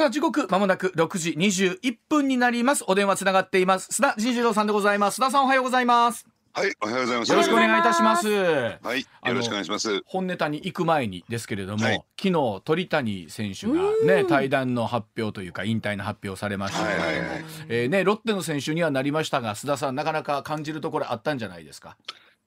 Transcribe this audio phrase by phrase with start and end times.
[0.00, 2.84] さあ時刻まもなく6時21分になります。
[2.86, 4.00] お電話つながっています。
[4.00, 5.20] 須田慎次郎さんでございます。
[5.20, 6.26] 須田さんおはようございます。
[6.54, 7.32] はい、おはようございます。
[7.32, 8.26] よろしくお願いいたします。
[8.30, 10.00] はい、よろしくお願いします。
[10.06, 12.02] 本ネタに行く前にですけれども、はい。
[12.18, 13.74] 昨日鳥谷選手が
[14.06, 16.82] ね対談の発表というか引退の発表をされました。
[16.82, 17.44] けれども、はいはいはい。
[17.68, 21.98] えーねロッテの選手にはなりましたが須田さんなかなか感じるところあったんじゃないですか？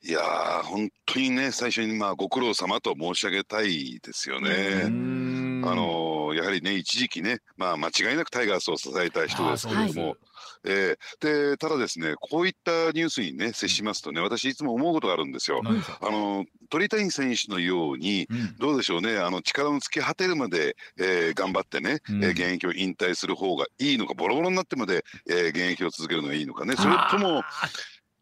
[0.06, 4.84] いやー、本当にね、最初にまあご苦労様と申し上げたいですよね。
[4.90, 5.62] ん。
[5.66, 10.18] あのーやはりね、一時期ね、まあ間違いなくタイガースを支えた人ですけれども、
[10.66, 15.62] えーで、ただですね、こういったニュースにね、接しますとね、私いつも思うことがあるんですよ。
[15.64, 15.72] あ
[16.12, 18.56] のー鳥谷選手のように、うん。
[18.58, 22.24] どうでしょうね、あの力の尽き果てるまで、えー頑張ってね、うん。
[22.24, 27.42] えー現役を引退する方がいいのか、ボロボロになってまで、えー現役を続けるのがいいのかね、それとも、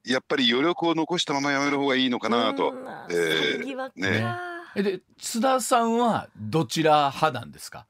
[0.06, 2.74] やっぱり余力を残したままやめる方がいいのかなと。
[3.10, 3.60] えー
[3.96, 4.20] ね。
[4.76, 7.86] で須田さんはどちら派なんですか？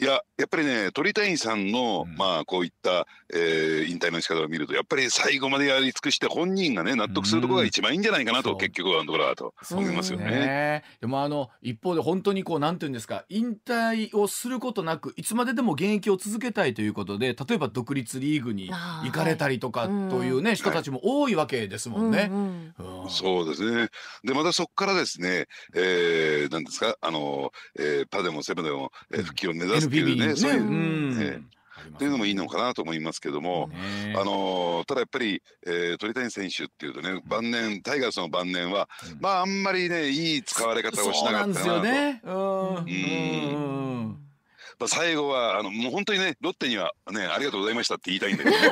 [0.00, 2.16] いや、やっぱりね、鳥谷さんの、うん。
[2.16, 8.54] まあ、こういった、えー引退の仕方を見ると、やっぱり最後までやり尽くして、本人がね、納得するところが一番いいんじゃないかなと、う。
[8.54, 10.24] ん結局はのところだと思いますよね。
[10.30, 10.84] ね。
[11.00, 18.70] でもあの一方で本当にこうなんていうんですか引退をすることなくいつまででも現役を続けたいということで例えば独立リーグに
[19.04, 20.10] 行かれたりとかはい。
[20.10, 22.30] というね、人たちも多いわけですもんね。
[23.08, 23.88] そうですね。
[24.24, 31.18] で、またそこからですね、えー、なんですか、あの、えーパでもセブでも、えー復帰を目指すっていう NPB ね、にそういう、うん。
[31.20, 31.42] えー
[31.74, 39.18] ありますっていうのもいいのかなと思いますけども、ねあのーただやっぱり、えー鳥谷選手っていうとね、晩年、タイガースの晩年は、うん。
[39.20, 41.52] まあ、あんまりね、いい使われ方をしななかったなと。
[41.52, 42.20] んですよね。
[42.24, 44.21] うん
[44.88, 48.62] 最後はあのもう本当にねロッテにはねありがとうございましたって言いたいんだけど、ロ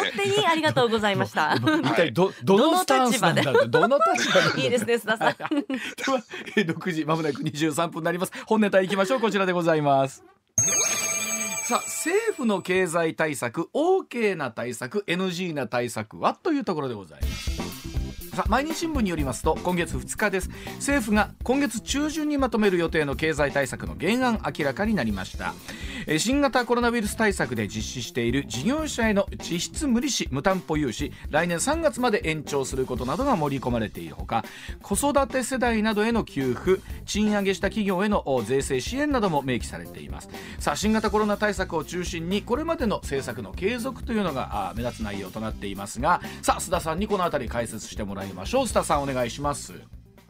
[0.00, 1.54] ッテにありがとうございました。
[1.58, 5.36] 一体どどのスタンスなんだってどの立場なんだ いいですね、須田さん。
[5.36, 6.22] では
[6.56, 8.32] えー6時まもなく23分になります。
[8.46, 10.24] 本ネタいきましょうこちらでございます。
[11.64, 16.34] さあ政府の経済対策 OK な対策 NG な対策は？
[16.34, 17.61] というところでございます
[18.34, 20.48] さ毎日新聞によりますと今月2日です。
[20.76, 25.52] 政府が今月中旬にまとめる予定の経済対策の原案明らかになりました。
[26.18, 31.12] 新型コロナウイルス対策で実施している事業者への実質無利子無担保融資。
[31.28, 34.46] 来年3月まで延長することなどが盛り込まれているほか
[34.80, 40.30] 子育て世代などへの給付賃上げした企業への税制支援なども明記されています。
[40.58, 48.64] さあ新型コロナ対策を中心にこれまでの政策の継続というのが目立つ内容となっていますがさあ須田さんにこのあたり解説してもらいましょう。
[48.64, 49.72] 須田さんお願いします。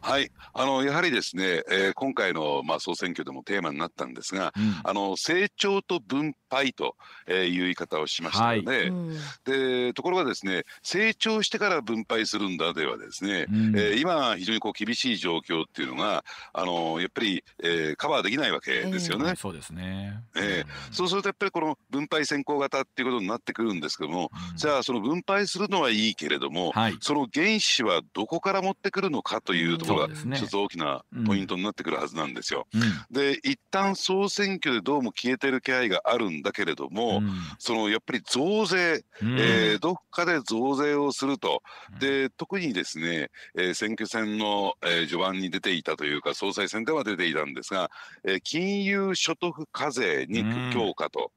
[0.03, 0.31] はい。
[0.53, 4.53] あのやはりですね、えー今回の、まあ、総選挙でもテーマになったんですが、
[4.83, 8.77] あの成長と分配とえーいう言い方をしましたよね。
[8.89, 9.17] うん。
[9.45, 13.79] でところがですね成長してから分配するんだではですね、うん。
[13.79, 19.25] えー今非常にこう厳しい状況っていうのがあのやっぱり、えーカバーできないわけですよね。
[19.25, 24.57] はいそうですね、ええそうするとやっぱりこの分配先行型っていうことになってくるんですけども、うん。
[24.57, 26.97] じゃあその分配するのはいいけれども、はい。
[26.99, 30.37] その原資はどこから持ってくるのかというところがそうですね。
[30.37, 32.67] 一つ大きなポイントになってくるはずなんですよ。
[32.73, 32.81] うん。
[33.11, 37.31] で一旦総選挙でどうも消えてる気配があるんだけれども、うん。
[37.59, 39.39] そのやっぱり増税、うん。
[39.39, 41.99] えーどっかで増税をすると、うん。
[41.99, 47.89] で特にですね、えー選挙戦の、えー序盤に出ていたというか、総裁選では出ていたんですが、
[48.25, 50.71] えー金融所得課税にうん。
[50.73, 51.31] 強化と、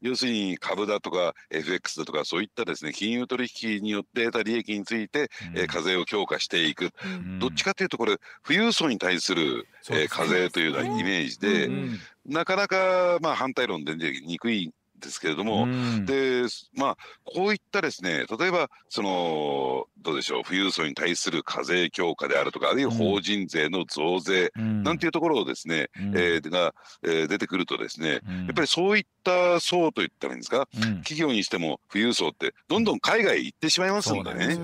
[0.00, 7.38] 要するに株だとか FX だとか、そういったですね金融取引によって得た利益について、えー課税を強化していく、うん。
[7.38, 8.16] どっちかというと、これ、
[8.46, 16.06] 富裕層に対する、えー課税というようなイメージで、うんなかなか、まあ、反対論で出にくいんですけれども、うん。
[16.06, 16.42] で、
[16.74, 24.82] まあ、こういったですね、例えば、その、どうでしょう、富裕層に対する課税強化であるとか、あるいは法人税の増税、うん。
[24.84, 26.16] なんていうところをですね、うん。
[26.16, 28.36] えーが、えー出てくるとですね、うん。
[28.46, 34.56] やっぱりそういった層といったらいいんですか、うん企業にしても富裕層って、どんどん海外行ってしまいますんでね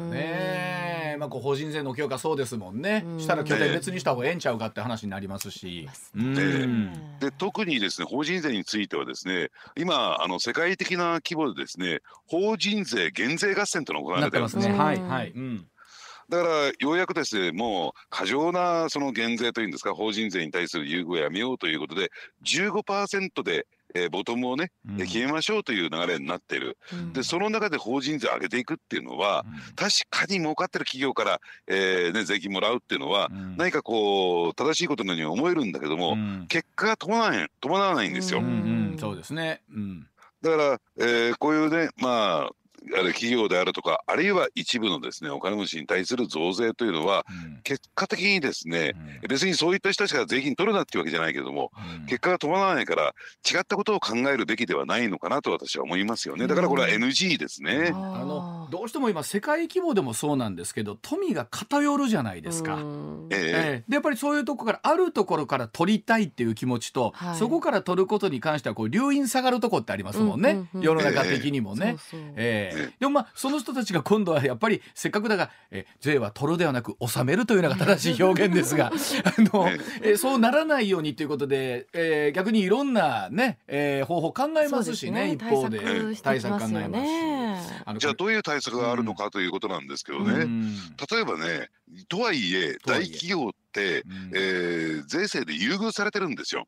[1.18, 1.26] そうなんです。
[1.26, 1.26] よね。
[1.26, 3.02] まあ、こう法人税の強化そうですもんね。
[3.06, 5.88] うんしたら拠点別にした方がええんちゃうかって話になりますし。
[6.14, 6.20] うえ
[6.66, 7.18] ん。
[7.20, 14.66] で特にですね法人税についてはですね今あの世界的な規模でですね法人税減税合戦というのが行わなれててますね。
[14.66, 15.30] うんはいはい。
[15.30, 15.66] うん。
[16.28, 22.10] だからようやくですねもう過剰なその減税というんですか法人税に対する優遇をやめようということで
[22.44, 25.00] 15%で、えーボトムをね、うん。
[25.00, 26.76] えー決めましょうという流れになっている。
[26.92, 27.12] うん。
[27.12, 29.44] でその中で法人税を上げていくっていうのは
[29.76, 33.56] 確かに儲かってる企業から、えーね、税金もらうっていうのはうん。
[33.56, 36.46] 何かこう正しいことのように思えるんだけども、うん。
[36.48, 38.40] 結果が伴わない伴わないんですよ。
[38.40, 38.48] うんう
[38.94, 38.96] ん。
[38.98, 39.62] そうですね。
[39.72, 40.06] うん。
[40.42, 42.50] だから、えーこういうね、まあ、
[42.96, 47.60] ある企業であるとかあるいは一部のですねお金持ちに対する増税というのはうん。
[47.62, 49.28] 結果的にですねうん。
[49.28, 51.70] 別にそういった人たちが税金取るなっていうわけじゃないけれども
[52.00, 52.06] うん。
[52.06, 53.14] 結果が伴わないから
[53.48, 56.46] 違ったことを考えるべきではないのかなと私は思いますよね。
[56.46, 57.90] だからこれは NG ですね。
[57.92, 62.76] あのどうしても今世界規模でもそうなんですけど富が偏るじゃないですか。
[62.76, 63.28] うん。
[63.30, 63.38] ええ。
[63.38, 63.84] ええ。
[63.88, 67.36] でやっぱりそういうとこからあるところから取りたいっていう気持ちと、はい。
[67.36, 71.96] そこから取ることに関してはこう流飲下がるとこってありますもんね、うんうんうん世の中的にもね。
[72.36, 72.92] ええええ。
[73.00, 78.92] でもまあその人たちが今度はやっぱりせっかくだが、え税は取るではなく納めるというのが正しい表現ですが
[79.24, 79.68] あの、
[80.02, 85.78] えそうならないようにということで、えー逆にいろんなね、えー方法考えますしねそう一方で。
[85.78, 87.58] 対策していきますよね。
[87.84, 90.74] あのじゃあどういう対策があるのかということなんですけどうね、ん。
[91.10, 91.68] 例えばね
[92.08, 94.30] とはいえ大企業って、うん。
[94.34, 96.66] えー税制で優遇されてるんですよ。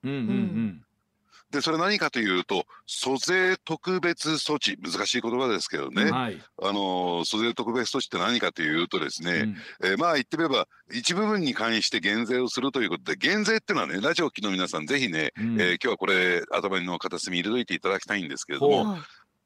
[1.51, 4.79] でそれ何かというと租税特別措置。
[4.81, 9.57] 難しい言葉ですけどね、うんはい、あの租税特別措置って何かというとですね、うん。
[9.91, 15.61] えーまあ言ってみれば一部分に関して減税をするということで減税っていうのはねラジオを聴きの皆さんぜひね、うん。
[15.61, 18.99] えー今日はこれ頭の片隅に入れといていただきたいんですけれども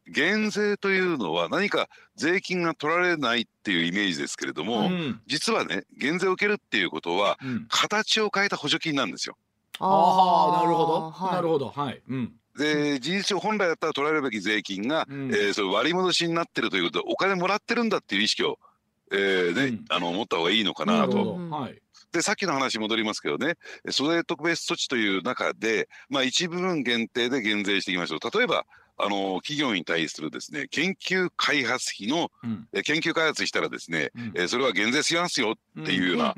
[0.06, 5.20] 減税というのは何か税金が取られないっていうイメージですけれども、うん。
[5.26, 7.66] 実はね減税を受けるっていうことはうん。
[7.68, 9.36] 形を変えた補助金なんですよ。
[9.78, 11.34] ああなるほど、はい。
[11.34, 11.68] なるほど。
[11.70, 12.32] はい、うん。
[12.56, 15.30] で事実上本来だったら取られるべき税金が、うん。
[15.34, 18.58] えーそれ割り戻しになってるということでお金もらってるんだっていう意識を、
[19.10, 19.84] えーねうん。
[19.88, 20.98] あの持った方がいいのかなと。
[21.00, 21.80] なるほど、うんはい。
[22.12, 23.54] でさっきの話に戻りますけどね
[23.90, 28.38] 租税特別措置という中で、まあ、一部分限定で減税していきましょう。
[28.38, 28.66] 例えば
[28.96, 32.69] あの企業に対するですね研究開発費のうん。
[32.73, 34.32] え研究開発したらですね、うん。
[34.35, 36.35] えーそれは減税しますよっていうような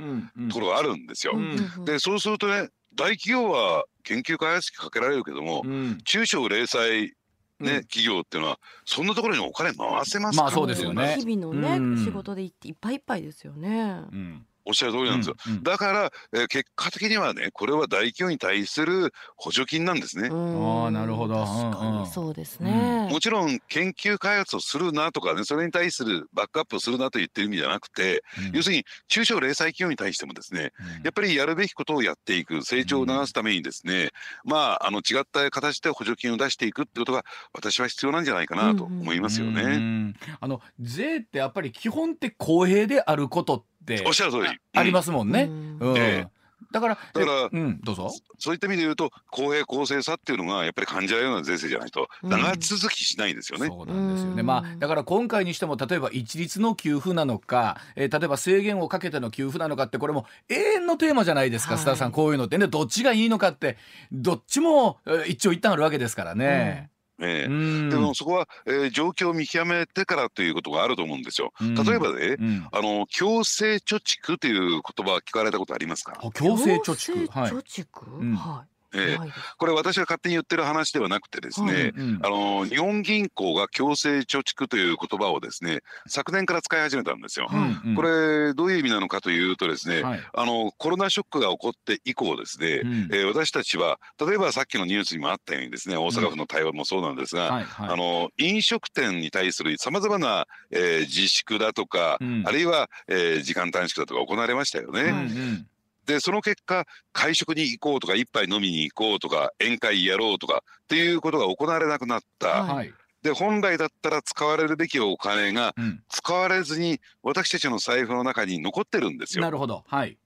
[0.48, 1.34] ところがあるんですよ。
[1.36, 1.84] うん。
[1.84, 5.98] でそうするとね大企業は研究開発費かけられるけども、うん。
[6.04, 7.12] 中小零細ね、
[7.60, 7.66] うん。
[7.84, 11.16] 企業っていうのはそんなところにお金回せますか、まあそうですよね。
[11.18, 12.04] 日々のね、うん。
[12.04, 14.02] 仕事でいっぱいいっぱいですよね。
[14.12, 15.36] うんおっしゃる通りなんですよ。
[15.46, 20.28] うんだから、えー結果的にはねこれは大企業に対する補助金なんですね。
[20.28, 20.84] うん。
[20.84, 21.44] あーなるほど。
[21.44, 22.02] 確かうんうん。
[22.02, 23.08] にそうですね。
[23.10, 28.56] もちろん研究開発をするなとかねそれに対するバックアップをするなと言ってる意味じゃなくて、うん。
[28.56, 30.72] 要するに中小零細企業に対してもですね
[31.04, 34.10] やっぱりやるべきことをやっていく成長を促すためにですね、
[34.44, 39.62] まああの違った形で補助金を出していくってことが私は必要なんじゃないかなと思いますよね。
[39.62, 43.75] うんあの税ってやっぱり基本って公平であることって
[44.06, 45.44] おっしゃる通り、ありすますもんね。
[45.44, 46.36] うんうんええ
[46.72, 48.10] だからだからえうんどうぞ。
[48.38, 53.68] そういった意味で言うと公平公正さっていうのがやっぱり感じられるような税制じゃないとうん長続きしないですよね。
[53.68, 54.40] そうなんですよね。
[54.40, 63.76] うんまあだから今回にしても例えば一律の給付なのか、えー例えば制限をかけての給付なのかってこれも永遠のテーマじゃないですか、はいスターさんこういうのってねどっちがいいのかって
[64.10, 66.88] どっちもえー一長一短あるわけですからね。
[66.92, 67.90] ええうん。
[67.90, 71.52] でもそこは、えー状況を見極めてからということがあると思うんですよ。
[71.60, 71.74] うん。
[71.74, 72.68] 例えばね、うん。
[72.72, 77.28] あの強制貯蓄という言葉は聞かれたことありますか、あ強制貯蓄。
[77.28, 78.34] 強制貯蓄、うん。
[78.34, 78.68] はい。
[78.70, 79.40] ええないです。
[79.56, 81.88] これ私が勝手に言ってる話ではなくてですね、はい。
[81.90, 87.48] うんあの日本銀行が強制貯蓄という言葉をですね昨年から使い始めたんですよ。
[87.52, 87.94] うんうん。
[87.94, 90.20] これどういう意味なのかというとですね、はい。
[90.34, 92.92] あのコロナショックが起こって以降ですね、うん。
[93.12, 97.88] えー私たちは例えばさっきのニュースにもあったようにですね大阪府の対応もそうなんですが、はいはい。
[97.90, 102.42] あの飲食店に対するさまざまな、えー自粛だとか、うん。
[102.46, 105.02] あるいは、えー時間短縮だとか行われましたよね。
[105.02, 105.66] うんうん
[106.06, 112.48] でその結果会食に行こうとか一杯飲みに行こうとか宴会やろうとかっていうことが行われなくなった。
[112.62, 112.94] はいはい。
[113.22, 119.42] で本来だったら使われるべきお金がうん使われずに私たちの財布の中に残ってるんですよ。
[119.42, 119.84] なるほど。
[119.86, 120.16] はい。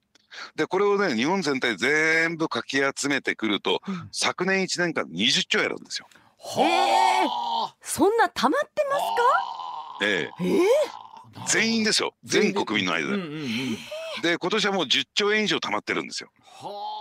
[0.54, 6.06] でこれをね日本全体全部かき集めてくるとうん昨年1年間20兆円あるんですよ。
[6.38, 10.34] はそんな溜まってますあええか。
[10.40, 10.60] ええ
[11.46, 13.14] 全員ですよ全国民の間で。
[13.14, 13.78] うんうんうん
[14.22, 16.30] で今年はもう10兆円以上貯まってるんですよ。
[16.44, 17.00] はあ。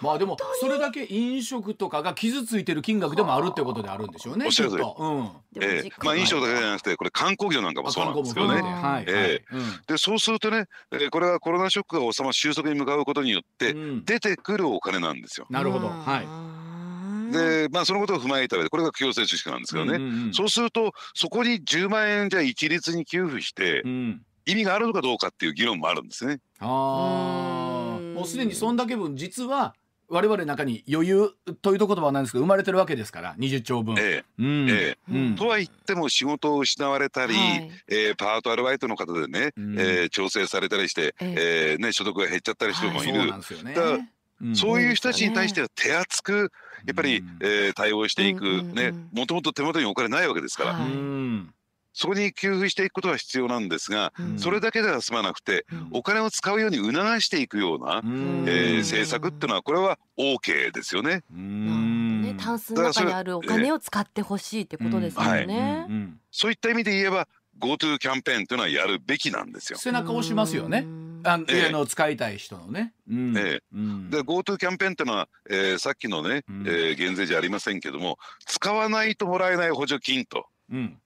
[0.00, 4.46] まあでもそれだけ飲食とかが傷ついてる金額でもあるってことであるんでしょうね。
[4.46, 5.24] おっしゃる通りきっとうん。
[5.24, 8.70] ええでも実家まあ飲食だけじゃなくてこれ観光業なんかもそうなんですけどねあ観。
[8.70, 9.28] 光も含めてはい。
[9.28, 9.44] え
[9.86, 15.46] でそうするとね、えーこれはコロナショックが収ま収束に向かうことによってはいうん出てくるお金なんですよ。
[15.50, 15.88] なるほど。
[15.88, 17.32] うんはい。
[17.32, 19.96] でまあそのことを踏まえた上でこれが強制貯蓄なんですけどね。
[19.96, 24.22] うんうんうんそうするとそこに10万円じゃ一律に給付してうん。
[24.50, 26.40] 意味があるのかどうかっていう議論もあるんですね。
[26.60, 29.74] あもうすでにそんだけ分実は
[30.10, 33.96] 我々の中に余裕という言葉はなんですけど生まれてるわけですから20兆分。
[33.98, 34.70] えうん。
[34.70, 35.12] ええ。
[35.12, 35.36] うん。
[35.36, 37.70] とは言っても仕事を失われたり、はい。
[37.88, 39.78] えーパートアルバイトの方でね、うん。
[39.78, 41.76] えー調整されたりして、ええ。
[41.78, 43.74] ーね、所得が減っちゃったりしてる人もいる、そうなんですよね。
[43.74, 43.98] だから。
[44.40, 44.56] うん。
[44.56, 46.52] そういう人たちに対しては手厚く
[46.86, 51.54] やっぱり、うんえー対応していく、ねもともと手元にお金ないわけですから、はいうん。
[51.98, 54.38] そこに給付していくことは必要なんですが、うん。
[54.38, 55.88] それだけでは済まなくてうん。
[55.90, 58.44] お金を使うように促していくような、うん。
[58.46, 61.24] え政策っていうのはこれは OK ですよね。
[61.34, 62.22] うん。
[62.22, 65.88] ね、タンスの中にあるお金を使ってほしいってことですよね。
[66.30, 66.54] そうい。
[66.54, 67.26] った意味で言えば
[67.58, 69.78] GoTo キャンペーンというのはやるべきなんですよ。
[69.80, 70.84] 背中を押しますよね。
[70.86, 71.20] うん。
[71.24, 72.92] あの、ええあの使いたい人のね。
[73.10, 73.36] うん。
[73.36, 74.10] ええうん。
[74.10, 76.64] で GoTo キャンペーンっていうのは、えーさっきのね、うん。
[76.64, 80.46] えー減税じゃありませんけども使わないともらえない補助金と。
[80.70, 80.96] うん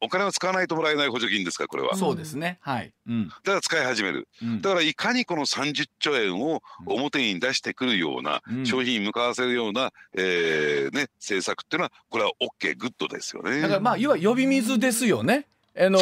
[0.00, 1.90] お金を使わないともらえない補助金ですかこれは？
[1.90, 2.58] だそうですね。
[2.60, 2.92] はい。
[3.06, 4.28] うんから使い始める。
[4.42, 13.60] うんだからいかにこの30兆円を表に出してくるような、うん商品に向かわせるような、えーね、政策っていうのはこれは OK グッドですよね。
[13.60, 15.46] だからまあ要は呼び水ですよね。
[15.78, 15.98] あの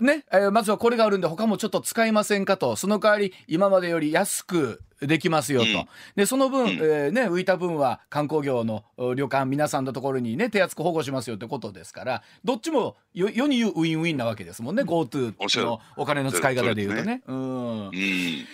[0.00, 0.24] ね。
[0.32, 2.76] えーまずはこれがあるんで他もちょっと使いませんかと。
[2.76, 5.86] その代わり今までより安くできますよと、うん。
[6.16, 6.68] でその分、うん。
[6.70, 15.66] えーね、浮いた分は観光業のお旅館皆さんのところにね手厚く保護しますよってことですからどっちもよ世に言うウィンウィンなわけですもんね GoTo おっしゃる。
[15.66, 17.22] のお金の使い方でいうとね。
[17.26, 17.86] うん。
[17.86, 17.92] うん。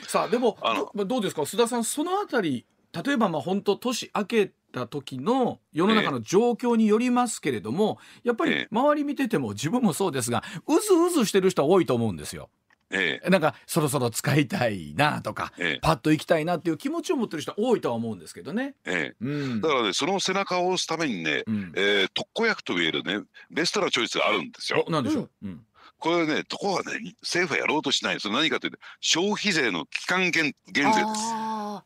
[0.07, 0.59] さあでも
[1.07, 1.43] どうですか？
[1.43, 2.67] 須田さんそのあたり
[3.05, 8.69] 例えばまあ本当年明けた時の世の中の状況によりますけれども、やっぱりええ。
[8.71, 12.51] 周り見てても自分もそうですがうずうずしてる人は多いと思うんですよ。
[12.91, 15.79] えなんかそろそろ使いたいなとかええ。
[15.81, 18.75] パッと行きたいなっていう気持ちを持ってる人は多いとは思うんですけどね。
[18.85, 19.25] ええ。
[19.25, 19.59] うん。
[19.59, 21.73] えだからねその背中を押すためにね、うん。
[21.77, 24.85] えー特効薬といえるねベストなチョイスがあるんですよ。
[24.87, 24.91] お。
[24.91, 25.31] なんでしょう？
[25.43, 25.67] うん。
[25.99, 28.21] これねとこはね政府はやろうとしない。
[28.21, 31.21] それ何かというと消費税の期間減減税です。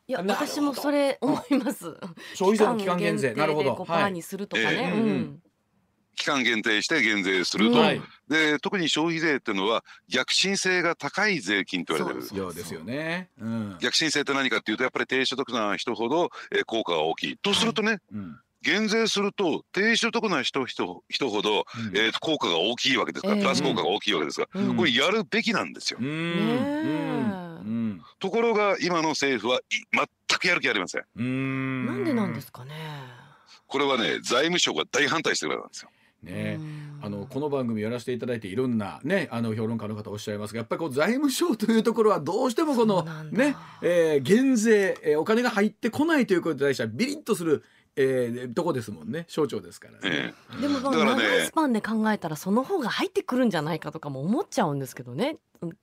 [0.07, 0.51] いやなるほど。
[0.51, 1.95] 私もそれ思います。
[2.35, 3.75] 消費税の期間減税なるほど。
[3.75, 4.03] 五パはい。
[4.05, 4.91] ーにするとかね。
[4.93, 4.99] ええ。
[4.99, 5.07] うん。
[5.07, 5.41] うん
[6.15, 8.01] 期間限定して減税すると、はい。
[8.27, 12.27] で特に消費税っていうのは逆進性が高い税金と言われてる。
[12.27, 13.29] そうようですよね。
[13.39, 13.77] うん。
[13.79, 17.37] 逆進性って何かっていうとやっぱり低所得な人ほど、えー効果が大きい。
[17.37, 18.37] とするとね、うん。
[18.61, 21.97] 減税すると低所得な人人人ほど、うん。
[21.97, 23.41] えー効果が大きいわけですから、ええ。
[23.41, 24.75] プラス効果が大きいわけですから、うん。
[24.75, 25.99] これやるべきなんですよ。
[26.01, 26.35] うん。
[26.35, 27.48] ね
[28.19, 29.61] ところが今の政府はい
[30.29, 31.03] 全くやる気ありません。
[31.15, 32.73] うんうんなんでなんですかね。
[33.67, 35.89] これはね財務省が大反対してるからなんですよ。
[36.23, 47.63] ねうんあのこの番組やらせていただいていろんなねあの評論家の方おっしゃいますがやっぱりこう財務省というところはどうしてもこそのね、えー減税、えーお金が入ってこないということに対してはビリッとする、
[47.95, 49.25] えーとこですもんね。
[49.27, 50.33] 省庁ですからね。
[50.57, 51.23] えでもまあだからね。
[51.23, 55.37] 長いスパンで考えたらその方が入ってくるんじゃないかとかも思っちゃうんですけどね。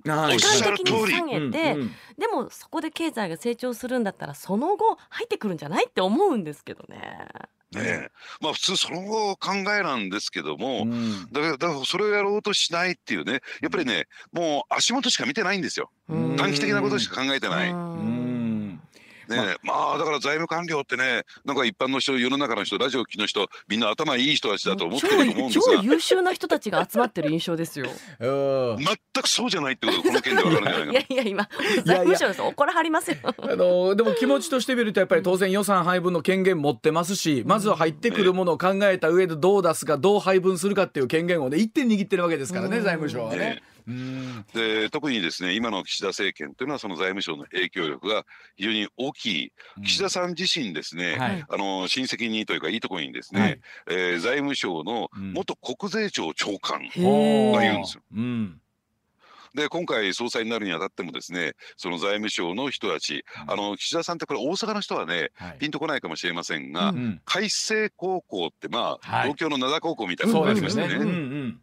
[0.07, 0.35] はい。
[0.35, 0.85] おっしゃる通り。
[0.85, 7.29] 時間的に下げて、うんうんでもそこで経済が成長するんだったらその後入ってくるんじゃないって思うんですけどね。
[7.75, 8.11] えねえ。
[8.41, 11.27] まあ普通その考えなんですけども、うん。
[11.33, 13.41] だからだからそれをやろうとしないっていうね。
[13.61, 15.91] やっぱりねもう足元しか見てないんですよ。
[16.09, 16.37] うん。
[16.37, 17.71] 短期的なことしか考えてない。
[19.29, 19.57] ねえ。
[19.63, 19.99] まあ。
[19.99, 25.77] だから財務官僚ってねなんか一般の人世の中の人ラジオ聞きの人みんな頭いい人たちだと思ってると思うんですが。
[25.77, 27.87] 超超優秀な人たちが集まってる印象ですよ。
[28.21, 28.77] うん。
[28.79, 31.49] 全くそうじゃないってことがこの件でわかるんじゃないか いなやいや今
[31.85, 32.43] 財務省です。
[32.43, 33.17] 怒らはりますよ。
[33.23, 42.85] あのでも気持ちとしてみるとやっぱり当然予算配分の権限持ってますしまずは入ってくるものを考えた上でどう出すかどう配分するかっていう権限をね一点握ってるわけですからねうん。
[42.85, 43.39] 財務省はね。
[43.39, 43.63] ね。
[43.87, 44.45] うん。
[44.53, 48.25] で特にですね今の岸田政権というのはその財務省の影響力が
[48.57, 49.53] 非常に大きい。
[49.85, 51.45] 岸田さん自身ですね、はい。
[51.49, 53.61] あの親戚にというかいいところにですね、はい。
[53.89, 55.33] えー財務省のうん。
[55.33, 58.03] 元国税庁長官へが言うんーですよ。
[58.15, 58.61] うん。
[59.55, 63.53] で今回総裁になるにあたってもですねその財務省の人たち、うん。
[63.53, 65.59] あの岸田さんってこれ大阪の人はねはい。
[65.59, 66.97] ピンとこないかもしれませんが、うん。
[66.97, 67.21] うん。
[67.25, 69.23] 海星高校ってまあ、はい。
[69.33, 70.53] 東京の灘高校みたいなのがあ。
[70.55, 71.61] りましてね、うんうん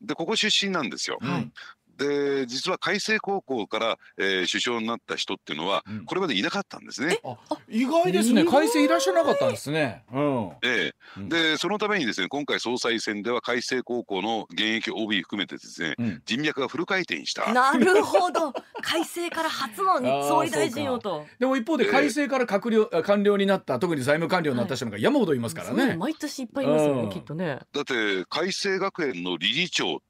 [0.00, 1.18] でここ出身なんですよ。
[1.20, 1.50] はい
[1.96, 7.18] で実は海星高校から、えー首相になった人っていうのは、うんこれまでいなかったんですね。
[7.24, 7.36] あ
[7.68, 10.04] 意外ですね改正いらっしゃらなかったんですね。
[10.12, 17.52] うんええうんでそのためにですね今回総裁選では海星高校の現役 OB 含めてですねうん人脈がフル回転した。
[17.52, 21.26] なるほど 改正から初の総理大臣をと。
[21.38, 25.82] でも一方でええ改正から閣僚あ官僚になった特に財務官僚になった人なんか山ほどいますからね。
[25.82, 27.58] そうい毎年いっぱいいますようんねきっとね。
[27.72, 30.02] だって海星学園の理事長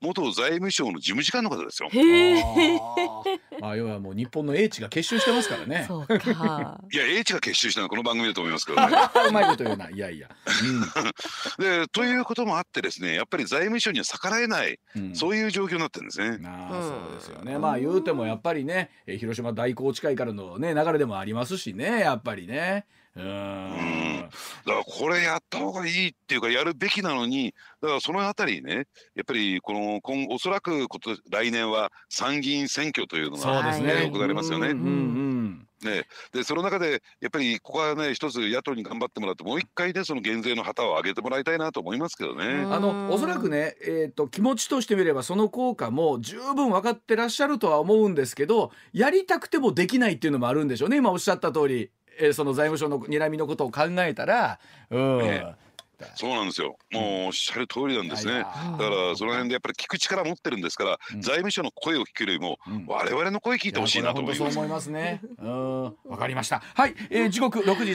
[0.00, 1.88] 元財務省の事務次官の方ですよ。
[3.60, 5.88] まあ要はもう日本の英知が結集してますからね。
[6.92, 8.96] いや英知が結集したのはこの番組だと思いますけどね。
[9.28, 9.90] うまいこと言うな。
[9.90, 10.28] いやいや。
[11.58, 16.38] でということもあってですねやっぱり財務省には逆らえない、うんうんそういう状況になってるんですね。
[16.44, 17.58] あそうですよね。
[17.58, 22.86] まあ言うてもやっぱりね、えー広島大高地会からのね流れでもありますしね、やっぱりね。
[23.18, 24.28] ううん。
[24.66, 34.68] だからこれやった方がいいっていうかやるべきなのにだからそのあたりねやっぱりこの今おそらくこと来年は参議院選挙というのが行われますよね。
[34.68, 42.46] ううんうんね、でその中でやっぱりここはね一つ野党に頑張ってもらってもう一回ねその減税の旗を上げてもらいたいなと思いますけどね。
[42.46, 42.74] うん。
[42.74, 54.58] あのおそらくね、えー、と気持ちとしてみればその効果も十分分かってらっしゃるとは思うんですけどやりたくてもできないっていうのもあるんでしょうね今おっしゃった通り、えーその財務省の睨みのことを考えたら。
[54.90, 55.54] うんえ
[56.14, 58.34] そうなんですよもうおっしゃる通りなんですね。
[58.34, 58.54] だか
[58.88, 64.54] らその辺でやっぱり聞く力持ってるんですから、うん財務省の声を聞くよりもうん我々の声聞いてほしいなと思います。
[64.54, 65.20] そう思いますね。
[65.38, 66.62] うん、わかりました。
[66.74, 67.92] はい、えー、時刻6時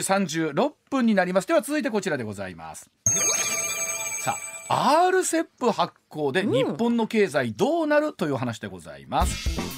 [0.52, 1.48] 36分になります。
[1.48, 2.90] では続いてこちらでございます。
[4.20, 4.36] さ
[4.68, 9.73] あ、RCEP 発行で日本の経済どうなるという話でございます。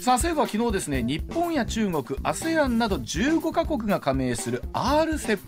[0.00, 5.38] さあ政府は昨日ですね日本や中国 ASEAN など15カ国が加盟する RCEP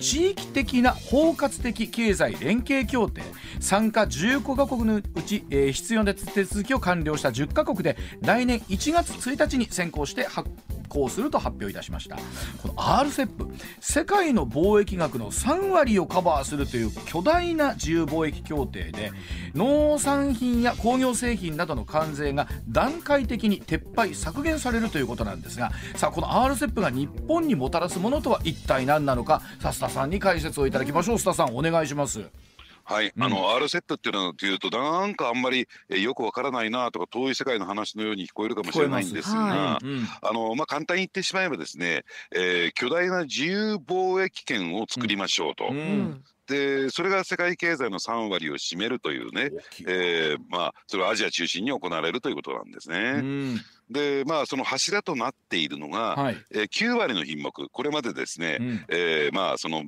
[0.00, 3.22] 地域的な包括的経済連携協定
[3.60, 10.50] 参加15カ国のうち、えー必要な手続きを完了した10カ国で来年1月1日に先行して発
[10.92, 12.16] 行すると発表いたしました
[12.60, 19.12] この RCEP 世界の貿易額の3割をカバーするという巨大な自由貿易協定で
[19.54, 32.51] 農産品や工業製品などの関税が段階的に撤廃削減されるということなんですがさあこの RCEP が日本にもたらすものとは一体何なのかさあ須田さんに解説をいただきましょう須田さんお願いします。
[32.84, 33.22] はい、うん。
[33.22, 40.06] あの RCEP っていうのはというとなんかあんまりえーよくわからないなとか遠い世界の話のように聞こえるかもしれないんですが、うん。
[40.20, 45.78] あのまあ簡単に言ってしまえばですね、えー巨大な自由貿易圏を作りましょうと、うん。
[45.78, 46.24] うん。
[46.48, 49.50] でそれが世界経済の3割を占めるというね、
[49.86, 53.20] えーまあそれはアジア中心に行われるということなんですうね。
[53.20, 53.60] ん。
[53.90, 56.36] でまあその柱となっているのが、はい。
[56.50, 57.68] えー9割の品目。
[57.68, 58.84] これまでですね、うん。
[58.88, 59.84] えーまあその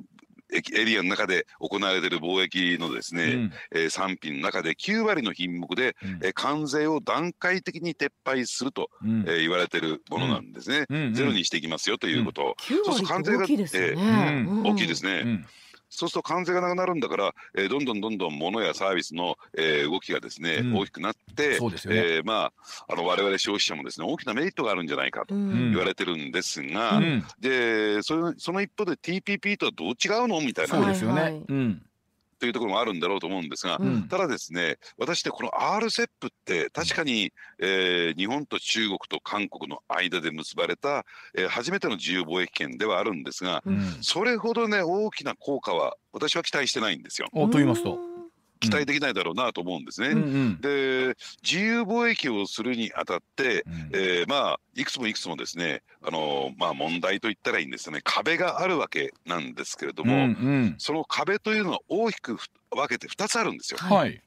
[0.53, 3.53] エエリアの中で行われている貿易のですね、うん。
[3.73, 6.09] えー産品の中で9割の品目で、うん。
[6.23, 9.25] えー関税を段階的に撤廃すると、うん。
[9.27, 10.97] えー言われているものなんですね、うん。
[10.97, 11.13] うん。
[11.13, 14.45] ゼロにしていきますよということ、9割って大きいですよね。
[14.47, 14.63] うんうん。
[14.71, 15.45] 大きいですね、うん
[15.89, 20.75] そうすると関税がなくなるんだから、えーどんどんどんどん物やサービスの、えー動きがですね、うん。
[20.77, 22.01] 大きくなって、そうですよね。
[22.03, 22.53] えーまあ
[22.89, 25.71] あの我々消費者もですね大きなメリットがあるんじゃないかとうん。
[25.71, 27.23] 言われてるんですが、うん。
[27.39, 30.41] でそのその一方で TPP とはどう違うの？
[30.41, 30.75] みたいな。
[30.75, 31.21] そうですよね。
[31.21, 31.45] はいはい。
[31.47, 31.81] うん
[32.45, 41.05] というところもあるんだろうと思うんですが、うんただですね私ねこの RCEP って確かに、えー日本と中国と韓国の間で結ばれた、
[41.35, 47.27] えー初めての自由貿易圏ではあるんですがうんそれほどね大きな効果は私は期待してないんですよ。
[47.33, 48.14] おと言いますと。
[48.59, 50.09] 期待できないだろうなと思うんですね。
[50.09, 63.79] うんうんで自由貿易をするにあたって、うんえーまあいくつもいくつもですねあのまあ問題と言ったらいいんですよね壁があるわけなんですけれども、うんうんその壁というのは大きくふ分けて2つあるんですよ。
[63.79, 64.21] はい。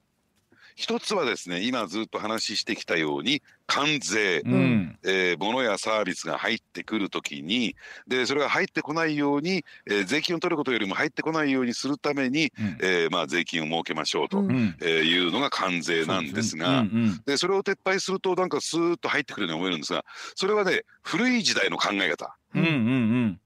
[0.78, 4.98] 一つはですね今ずっと話してきたように関税、うん。
[5.04, 7.74] えー物やサービスが入ってくるときに
[8.06, 12.78] でそれが入ってこないように、えー税金を取ることよりも入ってこないようにするために、うん。
[12.80, 16.82] えーまあ、税金を設けましょうと、えーいうのが関税なんですが。
[16.82, 17.22] うんうん。
[17.26, 20.04] でそれを撤廃するとなんかスーッと入ってくるように思えるんですが
[20.36, 22.36] それはね古い時代の考え方。
[22.54, 23.40] うんうんうん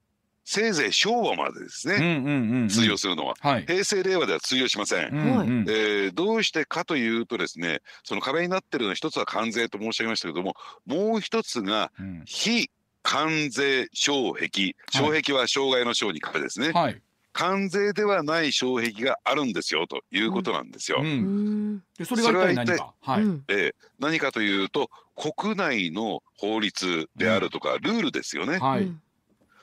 [0.44, 3.66] せいぜい昭和までですうんうね、んうん通用するのははい。
[3.66, 5.08] 平成令和では通用しません。
[5.08, 10.54] うんうんえーどうしてかというとですねその壁になってるのは一つは関税と申し上げましたけども
[10.86, 12.70] もう一つがうん非
[13.02, 17.00] 関税障壁障壁は障害の障に壁ですね、はい。
[17.32, 20.98] 関税ではない障壁があるんですよということなんですよ。
[21.00, 22.94] ううんんでそれが一体何か？
[23.00, 23.22] はい。
[23.22, 28.58] うんえー何かというと国内の法律であるとか、ルールですよね。
[28.58, 28.92] はい。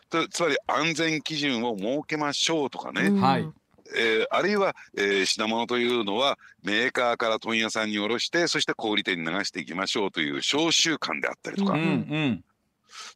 [0.09, 3.21] つつまり安全基準を設けましょうとかね、うん。
[3.21, 3.49] はい。
[3.95, 12.43] えーあるいは、えー品物というのはメーカーから問屋さんに卸してそして小売店に流していきましょうという商習慣であったりとか、うんうん。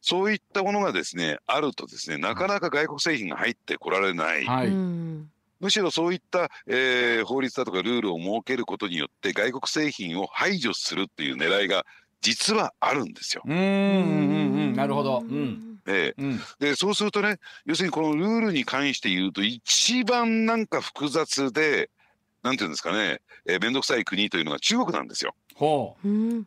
[0.02, 4.68] そういったものがですねあるとですねなかなか外国製品が入ってこられない、はい。
[4.68, 5.30] うん。
[5.60, 11.86] むしろそういった、えー法律だとかルールを設けることによって外国製品を排除するっていう狙いが
[12.20, 13.42] 実はあるんですよ。
[13.46, 14.74] うんうんうんうん。
[14.74, 15.24] なるほど。
[15.28, 16.40] うんえーうん。
[16.58, 21.90] でそうするとね要するにこのルールに関して言うと一番なんか複雑で
[22.42, 25.34] なんていうんですかね面倒、くさい国というのが中国なんですよ。
[25.54, 26.08] ほう。
[26.08, 26.46] ん。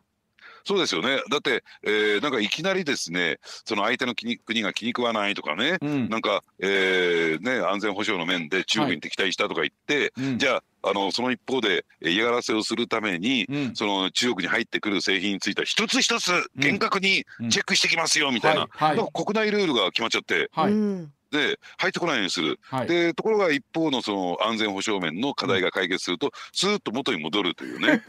[0.64, 1.22] そうですよね。
[1.30, 5.86] だって、えーなんかいきなりですねその相手の国国が気に食わないとかね、う。
[5.86, 6.08] うん。
[6.08, 10.38] なんか、えーね、安全保障の面で中国に敵対したとか言って、うん。
[10.38, 13.76] じゃああのその一方でえ嫌がらせをするために、うん。
[13.76, 19.08] その中国に入ってくる製品については一つ一つ厳格にチェックしてきますよみたいな、はいはい。
[19.12, 20.50] 国内ルールが決まっちゃって。
[20.52, 20.72] はい。
[20.72, 21.12] うん。
[21.30, 22.88] で入ってこないようにする、はい。
[22.88, 28.02] でところが一方のその安全保障面の課題が解決すると、スーッと元に戻るというね、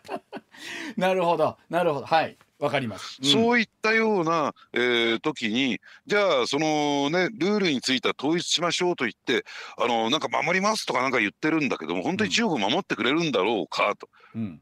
[0.96, 2.06] なるほどなるほど。
[2.06, 3.30] はいわかります、うん。
[3.30, 9.44] そういったような、えー時にじゃあそのねルールについては統一しましょうと言って
[9.76, 14.08] あのなんか守りますとかなんか言ってるんだけども本当に中国を守ってくれるんだろうかと。
[14.34, 14.60] うん。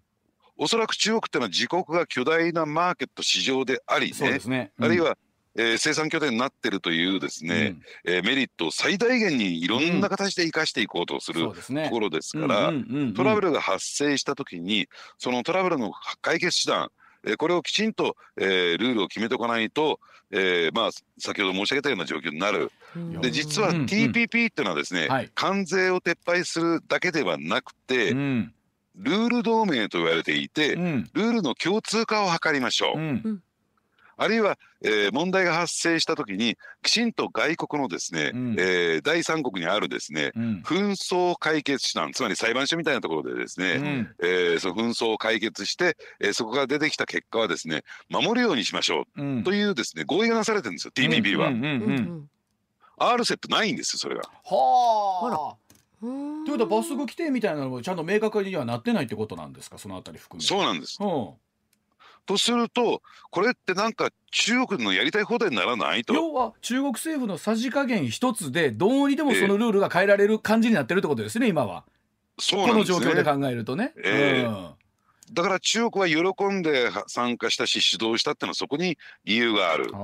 [0.56, 4.72] おそらく中国っていうのは自国が巨大なマーケット市場でありねそうですね。
[4.80, 5.16] あるいは、
[5.56, 13.14] えー生産拠点になってるというですね、えーメリットを最大限にいろんな形で生かしていこうとすうんるそうところですから、うんうんうんうん。
[13.14, 16.90] トラブルが発生した時にそのトラブルの解決手段
[17.26, 20.00] えーこれをきちんと、えールールを決めておかないと、
[20.30, 22.70] えーまあ、先ほど申し上げたような状況になる。
[22.96, 23.20] うん。
[23.20, 23.76] で実はうん。
[23.76, 25.30] うん TPP っていうのはですね、はい。
[25.34, 28.52] 関税を撤廃するだけではなくて、うん。
[28.96, 31.10] ルール同盟と言われていて、うん。
[31.12, 33.42] ルールの共通化を図りましょう。
[34.18, 38.56] うんあるいは、えー問題が発生した時にきちんと外国のですね、うん。
[38.58, 40.62] えー第三国にあるですねうん。
[40.64, 44.14] 紛争解決手段つまり裁判所みたいなところでですね、うん。
[44.22, 49.44] えーその紛争を解決して、えーそこから出てきた結果はですね守るようにしましょううん。
[49.44, 51.50] というですね合意がなされてるんですよ TPP は、
[52.98, 54.22] RCEP ないんですよそれが。
[54.44, 55.56] はあ。
[56.02, 60.46] うんということは罰則規定みたいなのもちゃんと明確にはなってないってことなんですかそのあたり含めて。
[60.48, 60.98] そうなんです。
[61.00, 61.30] うん
[62.28, 66.14] とするとこれってなんか中国のやりたい放題にならないと？
[66.14, 71.84] 要は中国政府のさじ加減一つでどうにでもそのルールが変えられる感じになってるってことですね今は。
[72.38, 73.04] そうこのなんですね。
[73.06, 73.94] 状況で考えるとね。
[74.04, 74.46] ええ。
[74.46, 74.70] うん。
[75.32, 79.90] だから中国は喜んでは参加したし主導したってのはそこに理由がある。
[79.94, 79.96] あ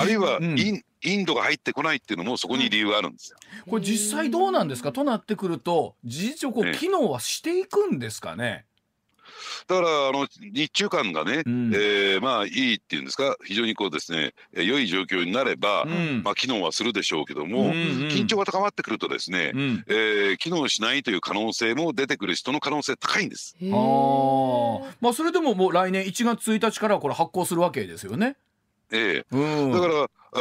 [0.00, 0.58] あるいはうん。
[0.58, 3.38] イン,、インドが入ってこないっていうのもそこに理由があるんですよ。
[3.68, 4.92] これ実際どうなんですか？
[4.92, 6.74] となってくると事実上こうええ。
[6.74, 8.66] 機能はしていくんですかね？
[9.66, 11.72] だからあの日中間がね、うん。
[11.74, 13.36] えーまあいいっていうんですか？
[13.44, 16.22] 非常にこうですねえー良い状況になれば、うん。
[16.24, 17.74] まあ機能はするでしょうけども、うんうん
[18.08, 19.84] 緊張が高まってくるとですね、うん。
[19.88, 23.56] えー機能しないという可能性も出てくる人の可能性高いんです。
[23.60, 23.74] へあ
[25.00, 28.36] まあそれでももう来年1月1日からこれ発行するわけですよね。
[28.92, 29.88] えうん、ーだか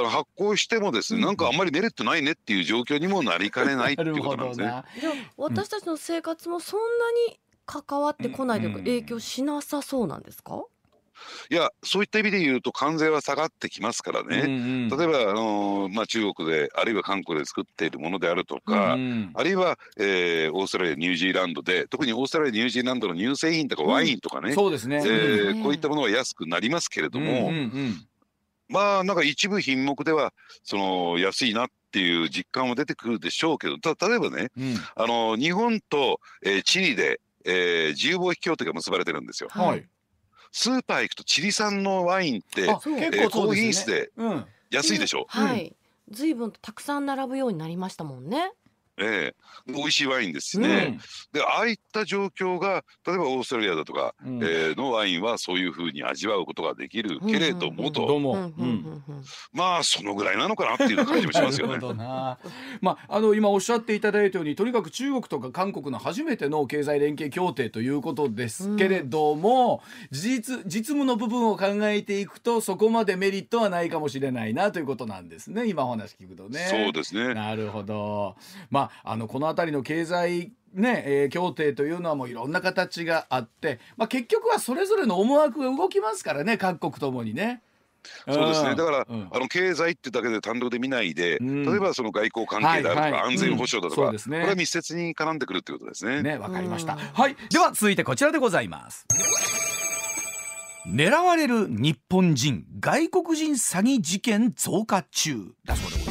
[0.01, 1.25] ら発行してもですね、うん。
[1.25, 4.65] なんかあんまりメリットないねっていう状況にもなりかねないっていうことなんですね。
[4.65, 4.85] な。
[4.99, 6.85] でも私たちの生活もそんな
[7.31, 8.83] に関わってこないというかうん。
[8.85, 10.63] 影響しなさそうなんですか？
[11.49, 14.47] いやそういった意味で言うと関税は下がってきますからね。
[14.47, 24.97] ね例えば、あのーまあ、中国であるいは韓国で作っているものであるとか、うんあるいは、えーオーストラリアニュージーランドで特にオーストラリアニュージーランドの乳製品とかワインとかね、そうですね。
[24.97, 28.07] えそうですねーこういったものは安くなりますけれども、うんうんうん。
[28.67, 34.75] まあなんか一部品目ではその安いなっていう実感も出てくるでしょうけどた例えばねうん。
[34.95, 39.49] あの日本と、えーチリで、えー自由貿易協定が結ばれてるんですよ。
[39.51, 39.87] はい。
[40.51, 43.29] スーパー行くとチリ産のワインってえー。
[43.29, 44.45] 高品質でうん。
[44.71, 45.25] 安いでしょ。
[45.27, 45.75] はい。
[46.09, 48.51] ずいぶんとたくさん並ぶようになりましたもんね。
[48.97, 50.85] ええ美味しいワインですしうね。
[50.85, 50.99] ん
[51.31, 58.33] でああいった状況が例えばオーストラリアだとか、うんえーのワインはそういうふうに味わうことができるけれどもと、どうも。
[58.33, 61.87] うんうんうんうんまあそのぐらいなのかなっていう感じもしますよねなる。
[61.87, 62.37] ほどな。
[62.81, 75.67] まああの今おっしゃっていただいたようにとにかく中国とか韓国の初めての経済連携協定ということですけれども、事実実務の部分を考えていくとそこまでメリットはないかもしれないなということなんですね。
[75.67, 76.67] 今お話聞くとね。
[76.69, 77.33] そうですね。
[77.33, 78.35] なるほど。
[78.69, 87.61] まああのこの辺りの経済ね、えー協定というのはもういろんな形があって、まあ結局はそれぞれの思惑が動きますからね、各国ともにね。
[88.27, 88.75] そうですね。
[88.75, 96.21] だから、うんあの経済ってだけで単独で見ないで、うん例えばその外交関係であるとか、はいはい安全保障だとか、うんねこれは密接に絡んでくるってことですね。
[96.21, 96.93] ね、わかりました。
[96.93, 99.05] うんはい、では続いてこちらでございます。
[100.87, 106.02] 狙われる日本人外国人詐欺事件増加中だそうです。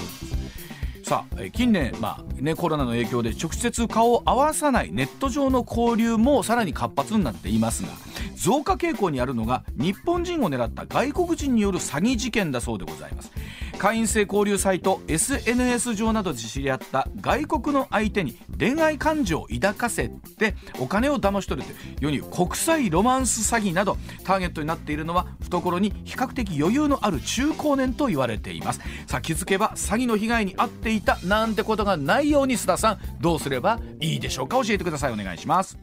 [1.12, 7.90] さあ近年、まあね、コロナの影響で直接顔を合わさないネット上の交流もさらに活発になっていますが
[8.35, 13.31] 増加傾向にあるのが日本人を狙った外国人による詐欺事件だそうでございます。
[13.79, 28.81] 会員制交流サイト SNS 上などで知り合った外国の相手に恋愛感情を抱かせてお金を騙し取るという世に国際ロマンス詐欺などターゲットになっているのは懐に比較的余裕のある中高年と言われています。
[29.09, 34.57] さあ気づけば詐欺の被害に遭っていたなんてことがないように須田さんどうすればいいでしょうか？
[34.65, 35.12] 教えてください。
[35.12, 35.79] お願いします。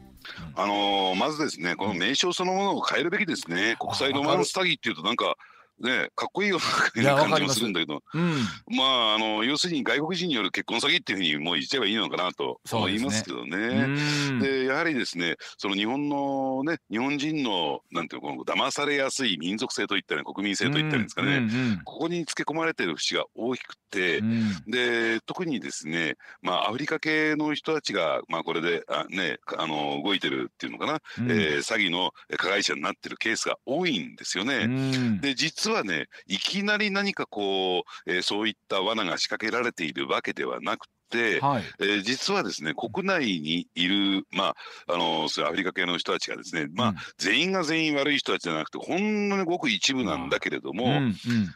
[0.54, 3.76] あのーまずですね、この名称そのものを変えるべきですね。
[3.80, 5.36] 国際ロマンス詐欺っていうとなんか
[5.80, 6.58] ねかっこいいよ
[6.94, 8.02] うな感じもすするんだけど。
[8.14, 8.32] うん。
[8.76, 13.56] まああの要するに外国人による結婚詐欺っていうふうにもう言っちゃえばいいのかなと思いますけどね。
[13.56, 14.38] うん。
[14.40, 24.20] でやはりですねその日本のね日本人のなんていうの騙されやすい民族性といったり国民性といったりですかね、うんここにつけ込まれている節が大きくて、
[24.66, 31.30] で特にですね、まあ、アフリカ系の人たちが、まあ、これであ、ね、あの動いてるっていうのかな、うん。
[31.30, 34.64] えー詐欺の加害者になってるケースが多いんですよね。
[34.64, 35.20] うん。
[35.20, 41.64] で実はねいきなり何かこう、えーそういった罠が仕掛けられているわけではなくて、はい。
[41.80, 44.54] えー実はですね国内にいる、ま
[44.86, 46.96] ああのそうアフリカ系の人たちがですね、まあうん。
[47.18, 51.14] 全員が全員悪い人たちじゃなくてほんのにごく一部なんだけれども、うんうん。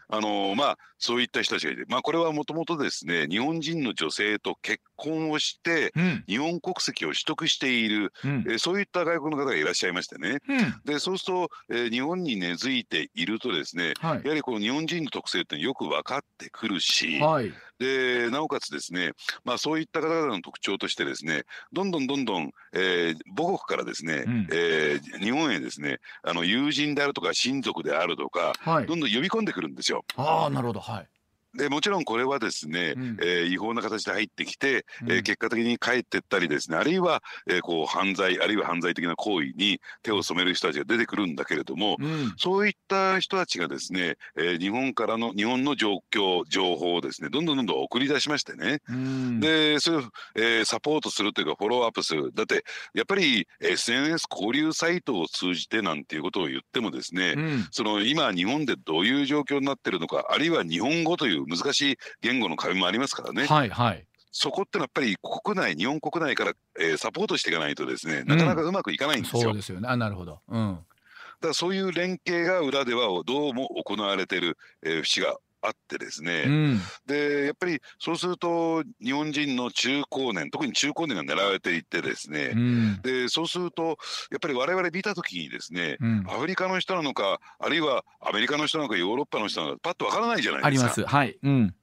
[0.09, 6.23] あのまあそういった人たちがいて、まあ、これはもともとですね日本人の女性と結婚をしてうん。
[6.27, 8.45] 日本国籍を取得している、うん。
[8.47, 10.39] えーそういった外国の方がいらっしゃいましてね。
[10.47, 10.81] うん。
[10.85, 14.21] でそうすると、えー日本に根付いているとですねはい。
[14.23, 17.51] やはりこの日本人の特性ってよく分かってくるし、はい。
[17.77, 19.11] でなおかつですね、
[19.43, 24.47] まあ、そういった方々の特徴としてですねどんどんどんどん、えー母国からですね、うん。
[24.51, 28.85] えー日本へですねあの友人であるとか親族であるとかはい。
[28.85, 30.05] どんどん呼び込んでくるんですよ。
[30.15, 30.79] ああなるほど。
[30.79, 31.07] はい
[31.55, 33.17] でもちろんこれはですね、うん。
[33.21, 42.33] えー違法な形で入ってきて、えーうん結果的に帰ってったりですねあるいは、えーこう犯罪あるいは犯罪的な行為に手を染める人たちが出てくるんだけれども、うん。
[42.37, 49.39] そういった人たちがですね、えー日本からの日本の状況情報をですねどんどんどんどん送り出しましてね、うん。
[49.39, 50.03] でそれを、
[50.35, 52.31] えーサポートするというかフォローアップする。
[52.33, 52.63] だって
[52.93, 57.67] やっぱり SNS 交流サイトを通じてなんていうことを言ってもですね、うん。
[57.71, 64.05] その今日本でどういう状況になってるのかあるいは日本語という難しい言語の壁もありますからね、はいはい。
[64.31, 69.41] そこってのはやっぱり国内日本国内から、えーサポートしていかないとですねなかなかうまくいかないんですよ。
[69.41, 69.87] そうですよね。
[69.87, 70.41] あなるほど。
[70.49, 70.73] うん。
[70.75, 76.79] だからそういう連携が裏ではどうも行われてる、えー節があってですね、うん。
[77.05, 83.01] でやっぱりそうすると日本人の中高年特に中高年が狙われていってですね、うん。
[83.01, 83.97] でそうすると
[84.31, 86.23] やっぱり我々見た時にですね、うん。
[86.27, 91.01] アフリカの人なのかあるいはアメリカの人なのかヨーロッパの人なのかパッとわからないじゃないありですか。
[91.01, 91.15] ます。
[91.15, 91.37] はい。
[91.43, 91.75] うん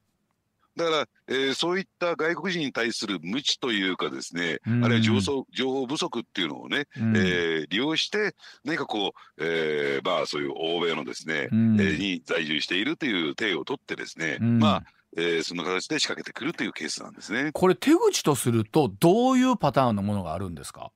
[0.76, 4.85] だから、えーそういった外国人に対する無知というかですね、うん。
[4.85, 7.16] あるいは情報情報不足っていうのをね、うん。
[7.16, 11.80] えー利用して何かこう、えーまあそういう欧米のですね、うん。
[11.80, 14.58] えーに在住しているという体を取ってですね、うん。
[14.58, 14.85] まあ、
[15.16, 17.50] えーそんな形で仕掛けてくるというケースなんですね。
[17.52, 20.90] これ手口とするとどういうパターンのものがあるんですか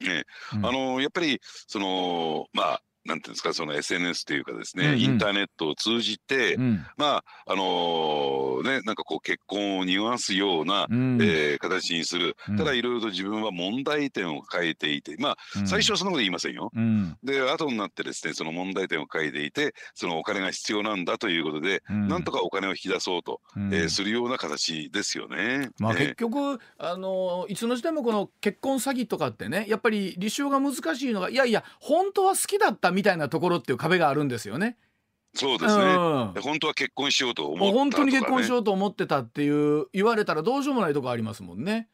[0.00, 0.24] ね
[0.54, 5.00] うんあのやっぱりそのまあなんていうんですかその SNS というかですね、うんうん。
[5.00, 6.86] インターネットを通じて、うん。
[6.96, 11.18] まああのねなんかこう結婚を匂わすような、うん。
[11.20, 12.56] えー形にする、うん。
[12.56, 15.66] ただいろいろと自分は問題点を変えていてまあうん。
[15.66, 16.70] 最初はそんなこと言いませんよ。
[16.74, 17.16] うん。
[17.22, 22.08] で後になってですねその問題点を変えていてそのお金が必要なんだということで、うん。
[22.08, 23.74] なんとかお金を引き出そうと、うん。
[23.74, 25.70] えーするような形ですよね。
[25.78, 25.98] まあ、えー。
[25.98, 34.78] 結局あのいつの時代もこの結婚詐欺とかってねやっぱり立証が難しいのがいやいや本当は好きだったみたいなところっていう壁があるんですよね。
[35.34, 36.42] そうですね、うん。
[36.42, 41.88] 本当は結婚しようと思ったもう本当に結婚しよようと思ってたっていう言われたらどうしようもないとこありますもんね。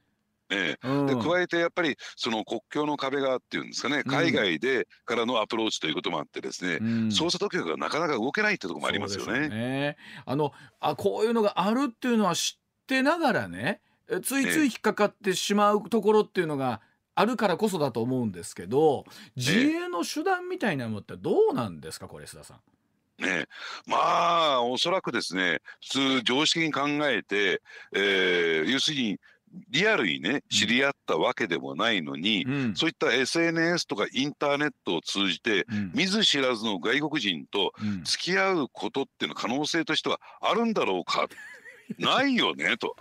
[0.51, 0.89] う、ええ。
[0.89, 1.07] うん。
[1.07, 4.05] で加えてやっぱりその国境の壁がっていうんですかね。
[4.05, 6.87] 海外でからのアプローチということもあってですね、うん。
[7.09, 9.57] 捜査当局がなかなか動けないってところもありますよそうでしょうね。
[9.57, 9.97] ね。
[10.27, 16.83] あのあこういうのがあるっていうのは知ってながらねえついつい引っかかってしまうところっていうのが
[17.15, 19.05] あるからこそだと思うんですけど
[19.37, 22.55] 自衛の手段みたいなものってどうなんですかこれ須田さ
[23.19, 23.25] ん？
[23.25, 23.47] ね
[23.87, 23.97] ま
[24.55, 27.61] あおそらくですね普通常識に考えて、
[27.95, 29.19] えー要するに
[29.69, 32.77] リアルにね知り合ったわけでもないのに、うん。
[32.77, 35.91] そういった SNS とかインターネットを通じてうん。
[35.93, 38.05] 見ず知らずの外国人とうん。
[38.05, 41.27] 付き合うことっていうの可能性としてはあるんだろうか。
[41.99, 42.95] ないよねと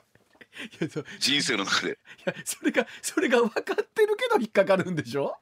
[1.19, 1.91] 人生の中で。
[2.19, 5.35] いやそれがそれが分かってるけど引っかかるんでしょ？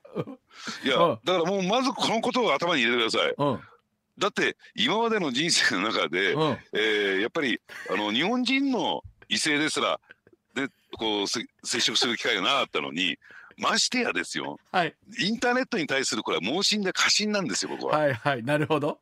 [0.84, 3.34] いやうんだからもうまずこのことを頭に入れてください。
[3.38, 3.60] うん
[4.18, 10.00] だって今までの人生の中で、うんえーやっぱりあの日本人の異性ですら
[10.56, 13.20] でこうせ接触する機会がなかったのに
[13.58, 17.96] ましてやですよはいインターネットに対するこれは盲信で過信なんですよ僕は。
[18.00, 19.00] はいはいなるほど。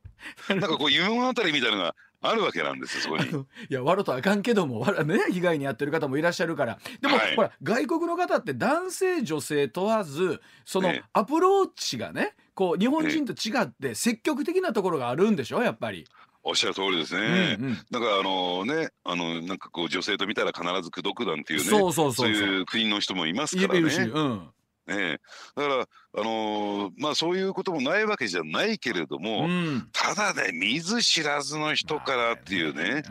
[0.50, 1.96] なんかこう夢物語みたいなのが
[2.30, 3.46] あるわけなんですよそこに。
[3.70, 15.62] いやわろとあかんけどもわらね被害に遭ってる方もいらっしゃるからでも、はいほら外国の方って男性女性問わずそのええアプローチがねこう日本人と違って積極的なところがあるんでしょ？
[15.62, 16.06] やっぱり。
[16.48, 17.58] おっしゃる通りですうんね。
[17.60, 23.82] うんだからあのねあのなんかこう女性と見たら必ず口説くなんていうねそうそうそうそういう国の人もいますからね。
[23.82, 24.42] うん
[24.88, 25.22] ええ。
[25.56, 29.90] だから、あのーまあそういうこともないわけじゃないけれども、うん。
[29.92, 33.04] ただね見ず知らずの人からっていうね、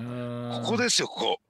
[0.62, 1.40] ここですよここ。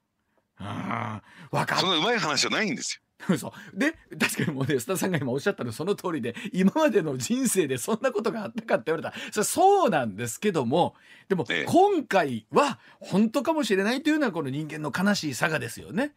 [0.57, 1.21] あ
[1.67, 3.01] かっそのうまい話じゃないんですよ。
[3.39, 9.11] そうで確かにもうね須田さんが今おっしゃったのその通りで今までの人生でそんなことがあったかって言われた。
[9.11, 10.95] らそれそうなんですけども
[11.29, 11.65] でもええ。
[11.65, 16.15] 今回は本当かもしれないというのはこの人間の悲しい差がですよね。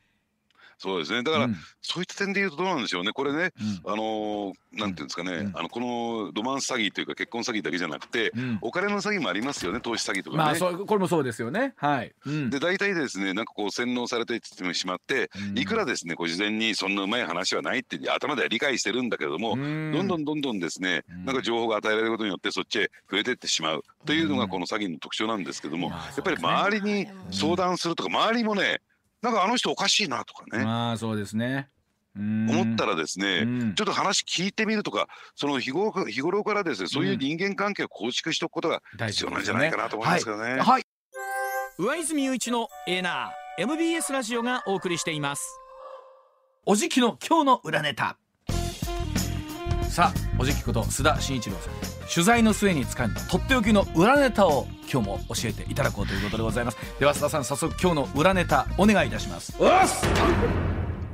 [0.78, 1.24] そうですね。
[1.24, 1.56] だから、うん。
[1.82, 3.12] そういった点で言うとどうなんでしょうね。
[3.12, 3.52] これね
[3.86, 3.92] うん。
[3.92, 5.58] あのーなんていうんですかね、うん。
[5.58, 8.58] あのこのロマンス詐欺というか結婚詐欺だけじゃなくて、うん。
[8.62, 9.80] お金の詐欺もありますよね。
[9.80, 10.44] 投資詐欺とかね。
[10.44, 11.74] まあそうこれもそうですよね。
[11.78, 12.14] はい。
[12.26, 12.50] うん。
[12.52, 14.40] で大体ですねなんかこう洗脳されて
[14.74, 15.58] しまって、うん。
[15.58, 19.92] いくらですねご事前にそんなうまい話はないって頭では理解してるんだけれども、うん。
[19.92, 21.26] どんどんどんどんですね、うん。
[21.26, 23.84] なんか情報が与えられることによってそっちへ増えてってしまう。
[24.06, 28.82] というのがこの詐欺の特徴なんですけども、まあやっぱり周りに相談するとか周りもね
[29.28, 31.68] なんかあの人おかしいなとかね、まあそうですね。
[32.16, 32.50] うん。
[32.50, 33.76] 思ったらですね、うん。
[33.76, 40.44] ちょっと話聞いてみるとかその日頃か日頃からですねそういう人間関係を構築しておくことが大必要なんじゃないかなと思いますけどね。
[40.44, 40.60] はい。
[40.60, 40.84] はい。
[41.78, 45.60] 上泉雄一のエナー MBS ラジオがお送りしています。
[46.66, 48.18] おじきの今日の裏ネタ。
[49.90, 56.78] さあおじきこと須田慎一郎さん取材の末に掴んだとっておきの裏ネタを今日も教えていただこうということでございます。
[57.00, 59.56] では須田さん早速今日の裏ネタお願いいたします。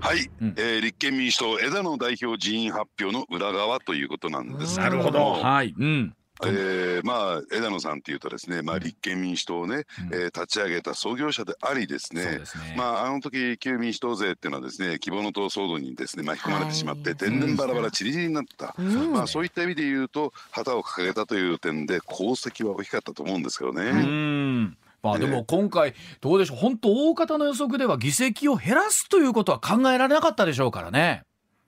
[0.03, 0.53] はい、うん。
[0.58, 5.73] えー立憲民主党枝野代表辞任発表の裏側ということなんですけれども、はい。
[5.77, 6.15] うん
[6.49, 9.84] えーまあ枝野さんっていうとですね、まあ立憲民主党をね、うん。
[10.13, 12.23] えー立ち上げた創業者でありですね。
[12.39, 12.75] ですね。
[12.77, 19.12] まああの時旧民主党勢っていうのはですね希望の党騒動にですね巻き込まれてしまって、はい天然バラバラチリチリになった、うん。
[19.12, 23.84] まあそういった意味で言うと旗を掲げたという点で功績は大きかったと思うんですけどね。
[23.86, 24.77] うん。
[25.01, 26.58] まあでも今回どうでしょう。
[26.58, 31.23] 本当大方の予測では議席を減らすということは考えられなかったでしょうからね。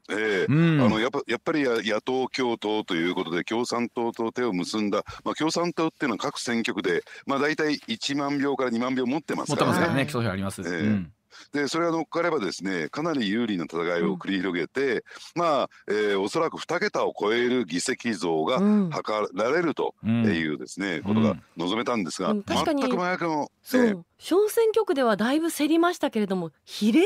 [0.09, 0.53] ええ。
[0.53, 0.81] うん。
[0.81, 9.77] あのやっぱやっぱりや野党共闘ということで共産党と手を結んだ、まあ、共産党っていうのは各選挙区で、まあ、大体1万票から2万票持ってます持っからね。
[9.77, 10.61] てますからね、あります。
[10.61, 10.67] ええ。
[10.69, 11.11] うん。
[11.51, 15.03] でそれが乗っかればですねかなり有利な戦いを繰り広げて、
[15.35, 18.89] まあ、えーおそらく2桁を超える議席増がうん。
[18.89, 19.01] 図
[19.33, 20.23] られるとうん。
[20.25, 22.43] いうですね、ことが望めたんですが、うん。
[22.43, 27.05] 確かに全く真逆の、えそう小選挙区ではだいぶ競りましたけれども比例が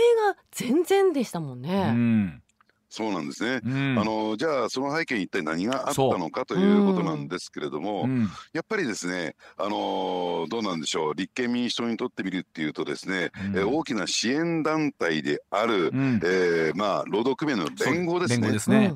[0.51, 1.91] 全然でしたもんうね。
[1.91, 2.43] ん
[2.89, 3.61] そうなんですね。
[3.63, 3.99] うん。
[3.99, 8.29] あのじゃあその背景に一体何があったのかということなんですけれども、うん。
[8.51, 11.15] やっぱりですね、あのーどうなんでしょう。
[11.15, 13.57] 立憲民主党にとってみるっていうとですね、うん。
[13.57, 16.19] えー大きな支援団体である、うん。
[16.23, 18.41] えーまあ、労働組合の連合ですね。
[18.41, 18.93] 連合ですね。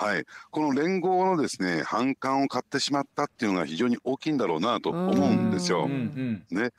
[0.00, 6.58] うんはい、この連合のですね反感を買ってしまったっていうのが非常に大きいんだろうなと思うんですようんう。
[6.58, 6.70] ん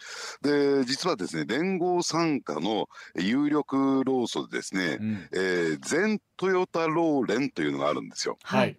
[0.41, 8.37] で実はですね連合傘下の有力労組でですね、うんえー全トヨタ労連というのがあるんですよ。
[8.43, 8.77] はい。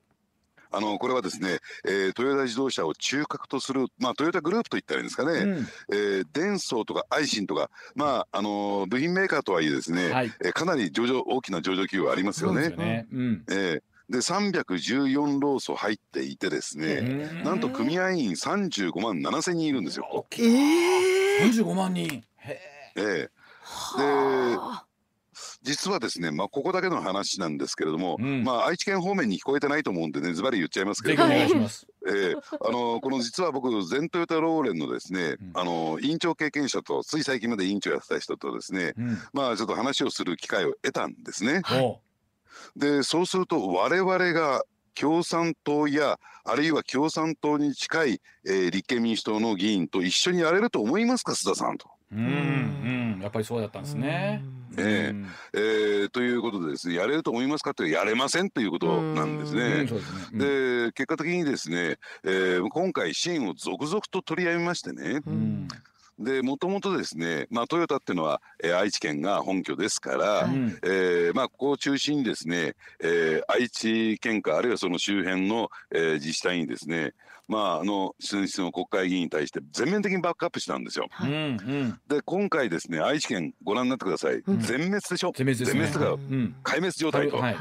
[0.71, 10.33] あのこれはですね、えートヨタ自動車を中核とする、まあ、トヨタグループといったらいいんですかね、うんえーデンソーとかアイシンとか、まああのー部品メーカーとはいえですね、はい。
[10.45, 12.81] えーかなり上場大きな上場企業ありますよねそうです。
[12.81, 13.07] よね。
[13.13, 17.01] うんえーで314労組入っていてですね、
[17.45, 20.27] なんと組合員35万7千人いるんですよ。
[20.39, 22.25] ええ三十五万人。
[22.39, 22.61] へ
[22.97, 23.29] えー
[23.69, 24.87] はあ
[25.63, 31.87] 実はですね、まあ、ここだけの話なんですけれども、うんまあ、愛知県方面に聞こえてないと思うんでねズバリ言っちゃいますけれども、願いします。
[32.07, 39.19] えーあのこの実は僕全トヨタローレンのですね、うんあの委員長経験者とつい最近まで委員長やってた人とですねうん。
[39.33, 41.63] まあちょっと話をする機会を得たんですね。
[41.73, 41.99] お
[42.77, 44.63] でそうすると我々が
[44.95, 51.89] 共産党やあるいは共産党に近い、えー立憲民主党の議員と一緒にやれると思いますか須田さんと。
[52.13, 53.21] うんうん。
[53.21, 54.43] やっぱりそうだったんですね。
[54.77, 54.81] うん。
[54.81, 55.15] え。
[55.55, 60.01] えーということでですねやれると思いますかってやれませんということなんですうねですね。
[60.33, 60.39] うん。
[60.87, 65.21] で結果的にですね、えー今回支援を続々と取り上げましてね
[66.19, 70.79] でもともとですね、まあ、トヨタっていうのは、えー愛知県が本拠ですから、うん。
[70.83, 77.13] えーまあ、ここを中心にですね、えー愛知県下あるいはその周辺の、えー自治体にですね、
[77.49, 81.07] まあ、あの選出の国会議員に対して全面的にバックアップしたんですよ。
[81.23, 82.01] うんうん。
[82.09, 84.59] で今回ですね愛知県ご覧になってください、うん。
[84.61, 85.33] 全滅でしょ？
[85.37, 85.67] 全滅ね。
[85.67, 86.57] 全滅とかうん。
[86.65, 87.37] 壊滅状態と。
[87.37, 87.57] はい。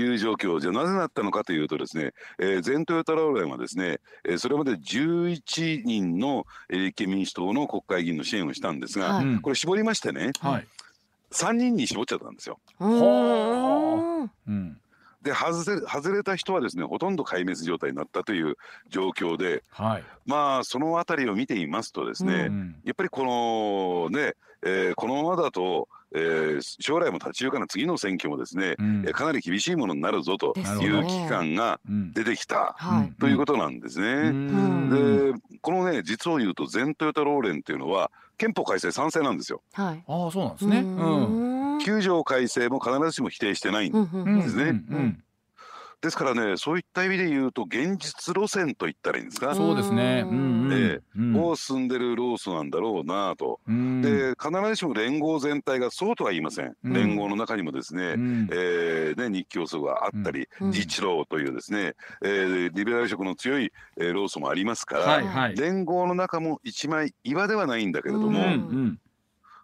[0.00, 10.66] はいいう状況じゃあなぜなったのかというとですね、えー、全トヨタローレンはですね、えーそれまで11人のえー立憲民主党の国会議員の支援をしたんですが、はいうんこれ絞りましてねはい。
[11.32, 12.58] 3人に絞っちゃったんですよ。
[12.78, 14.80] うんうん。
[15.26, 18.56] で外せ外れた人はですねほとんど壊滅状態になったという
[18.88, 20.04] 状況ではい。
[20.24, 24.34] まあそのあたりを見ていますとですね、うんやっぱりこのね、
[24.64, 33.12] えーこのままだと、えー将来も立ち行かない次の選挙もですね、うんえーかなり厳しいものになるぞという危機感がうん出てきたはい。
[33.20, 34.06] ということなんですね。
[34.30, 39.62] うんでこのね実を言うと全トヨタローレンっていうのは憲法改正賛成なんですよ。
[39.72, 40.04] はい。
[40.06, 40.78] ああそうなんですね。
[40.80, 41.55] うん。
[41.94, 44.64] ん9条改正も必ずしも否定してないんですね。
[44.64, 45.22] うん
[46.02, 50.24] ですからねそういった意味で言うと現実路線と言ったらいいんですか、そうですね。
[50.26, 50.56] うん
[51.52, 53.60] う進んでるロースなんだろうなと。
[53.66, 54.02] うん。
[54.02, 56.74] で必ずしも連合全体がそうとは言いません。
[56.84, 56.92] うん。
[56.92, 58.48] 連合の中にもですね、うん。
[58.52, 60.70] えーね、日教組があったり、うん。
[60.70, 65.56] 自治労というですね、えーリベラル色の強い、えー労組もありますから、はいはい。
[65.56, 68.98] 連合の中も一枚岩ではないんだけれども、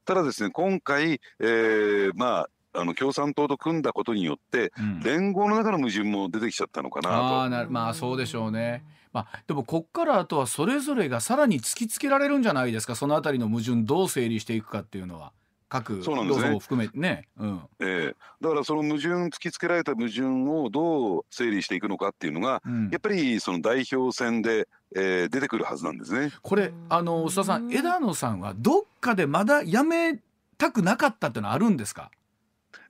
[0.05, 5.01] ただですね今回、えーまああの共産党と組んだことによってうん。
[5.01, 8.83] 連合の中の矛盾も出てきちゃったのかあなあなるまあそうでしょうね。
[9.13, 12.95] まあでもこっからあとはそれぞれがさらに突きつけられるんじゃないですか？
[12.95, 15.33] そのあたりの矛盾どう整理していくかっていうのは。
[15.69, 16.59] 各そうなんですね。
[16.59, 17.29] 含めてね。
[17.39, 17.59] うん。
[17.59, 17.85] と、え。
[17.85, 22.89] ーだからその矛盾突きつけられた矛盾をどう整理していくのかっていうのがうん。
[22.91, 26.33] やっぱりその代表選で、えー出てくるはずなんですね。
[26.43, 30.19] これうんあの須田さん枝野さんはどっかでまだやめ
[30.59, 32.11] たくなかったっていうのはあるんですか？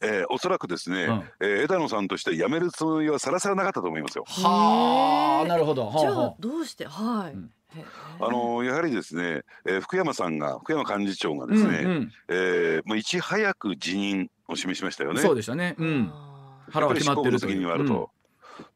[0.01, 4.25] えーおそらくですね、うんえー枝野さんとして辞めるつもりはさらさらなかったと思いますよ。
[4.27, 5.95] はあなるほど。
[5.99, 6.87] じゃあどうして？
[6.87, 7.35] はい。
[7.35, 7.51] うん
[8.21, 15.23] あのやはりですね、えー福山さんが福山幹事長がうですね、うんうんえーもういち早く辞任を示しましたよね。
[15.23, 15.75] そうでしたね。
[15.79, 16.13] うん。
[16.71, 18.11] 腹は決まってるというやっぱり執行部の責任はあると。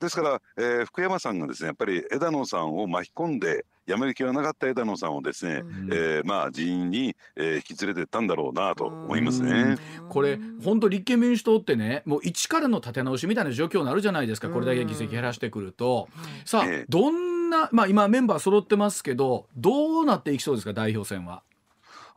[0.01, 9.77] ですから、えー福山さんがですねやっぱり枝野さんを巻き込んで辞める気はなかった枝野さんをですね、うんえーまあ辞任に、えー引き連れてったんだろうなと思いますね。
[10.09, 16.09] これ本当立憲民主党ってねもう一からの立て直しみたいな状況になるじゃないですかこれだけ議席減らしてくると。
[16.45, 21.43] さあええどんなまあ今メンバー揃ってますけどどうなっていきそうですか代表選は。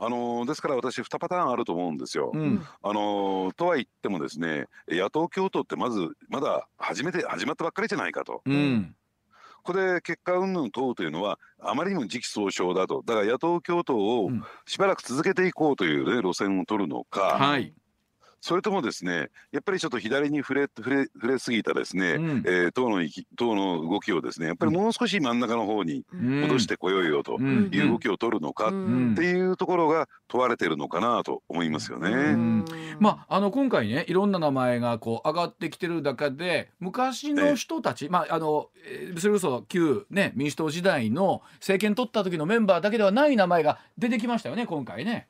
[0.02, 2.32] あのーですから私2パターンあると思うんですよ。
[2.34, 8.42] うんあのーとは言ってもですね野党共闘ってまずまだ初めて始まったばっかりじゃないかと。
[8.46, 8.96] うん
[9.62, 17.74] ここで結果云々問うというのはあまりにも時期尚早だとだから野党共闘をうんしばらく続けていこうという、ね、路線を取るのか、はい。
[18.42, 22.44] それともですねやっぱりちょっと左に触れ触れ触れすぎたですね、うん。
[22.46, 23.04] えー党の
[23.36, 27.70] 党の動きをですねやっぱりもう少し真ん中の方に戻してこようよとうん。
[27.74, 29.16] いう動きを取るのかっん。
[29.16, 32.10] ていうところが問われてるのかなと思いますよね。
[32.34, 32.66] ん。
[33.00, 45.28] まあ、あの今回ねいろんな名前がこう上がってきてる中で昔の人たち、まああのえーそれこそ旧、ね、民主党時代の政権取った時のメンバーだけではない名前が出てきましたよね今回ね。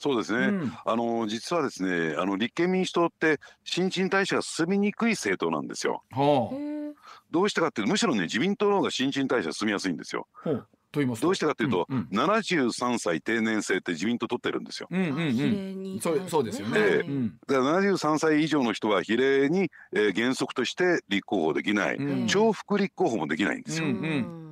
[0.00, 0.72] そうですね、うん。
[0.84, 6.02] あの実はですねあの立憲民主党って新陳代謝が進みにくい政党なんですよ。
[6.10, 6.94] ほう
[7.30, 10.26] どうしてかっていうとむしろね自民党の方が新陳代謝進みやすいんですよ。
[10.42, 10.66] ほう。
[10.90, 11.28] と言いますと。
[11.28, 14.88] どうしてかっていうと、うん73歳定年制って自民党取ってるんですよ。
[14.90, 16.00] うんうんうん。
[16.00, 16.80] そうそうですよね。
[16.80, 17.38] ええうん。
[17.46, 22.26] だから73歳以上の人は比例に、えー原則として立候補できない、うん。
[22.26, 23.86] 重複立候補もできないんですよ。
[23.86, 24.49] うん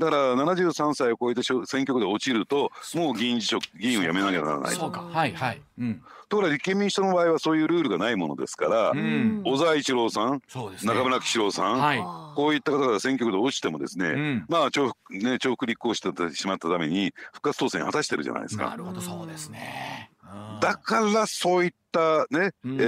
[0.00, 5.60] だから73歳を超えて選挙区で落ちるともう議員辞職議員を辞めなきゃならないとそうかはいはい。
[5.78, 10.94] うんところが立憲民主党の場合はそういうルールがないものですから、うん小沢一郎さんそうですね。
[10.94, 11.98] 中村喜四郎さん、はい。
[12.36, 18.66] こういった方が選挙区で落ちてもですね、うんまあ重複ね重複立候補してしまったために復活当選果たしてるじゃないですか。
[18.66, 20.12] なるほどそうですね。
[20.22, 22.84] うんだからそういったね、うんえ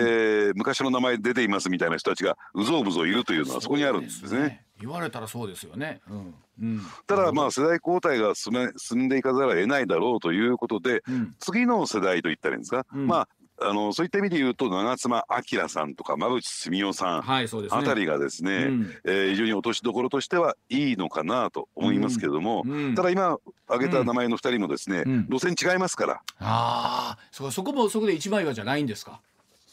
[0.51, 4.63] ー昔の名前出ていますみたいな人たちがうぞうむぞういるというのはそこにあるんですね。。
[4.83, 6.01] 言われたらそうですよね。
[6.11, 6.35] うん。
[6.61, 6.81] うん。
[7.07, 11.35] ただまあ世代交代が進め進んでいかざるを得ないだろうということでうん。
[11.39, 13.07] 次の世代といったらいいんですか、うん。
[13.07, 13.29] まあ
[13.61, 17.81] あのそういった意味で言うと長妻昭さんとか馬淵澄夫さんはいそうですね。
[17.81, 18.91] あたりがですね、うん。
[19.05, 22.95] えー非常に落としどころとしてはいいのかなと思いますけれども、うん。
[22.97, 25.27] ただ今挙げた名前の2人もですね、うん。
[25.31, 29.21] 路線違いますから、ああ、そこもそこで一枚岩じゃないんですか？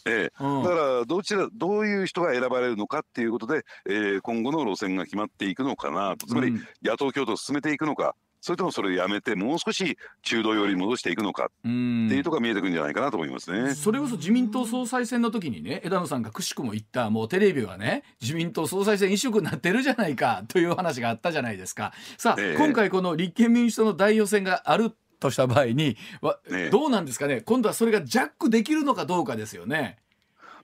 [0.09, 0.43] ええ。
[0.43, 0.63] うん。
[0.63, 6.25] だからどちらどういう人が選ばれるのかっていうことで、えー今後の路線が決まっていくのかなと。
[6.27, 6.67] つまりうん。
[6.83, 12.07] 野党共闘を進めていくのかそれともそれをやめてもう少し中道寄りに戻していくのかうん。
[12.07, 13.75] っていうところが見えてくるんじゃないかなと思いますね。
[13.75, 21.93] それこそ自民党総裁選の時にね枝野さんがくしくも言ったもうテレビはね自民党総裁選一色になってるじゃないかという話があったじゃないですか。
[22.17, 22.57] さあ、ええ。
[22.57, 27.41] 今回この立憲民主党の代表選があるとした場合にわ、ええどうなんですかね？
[27.41, 29.99] 今度はそれがジャックできるのかどうかですよね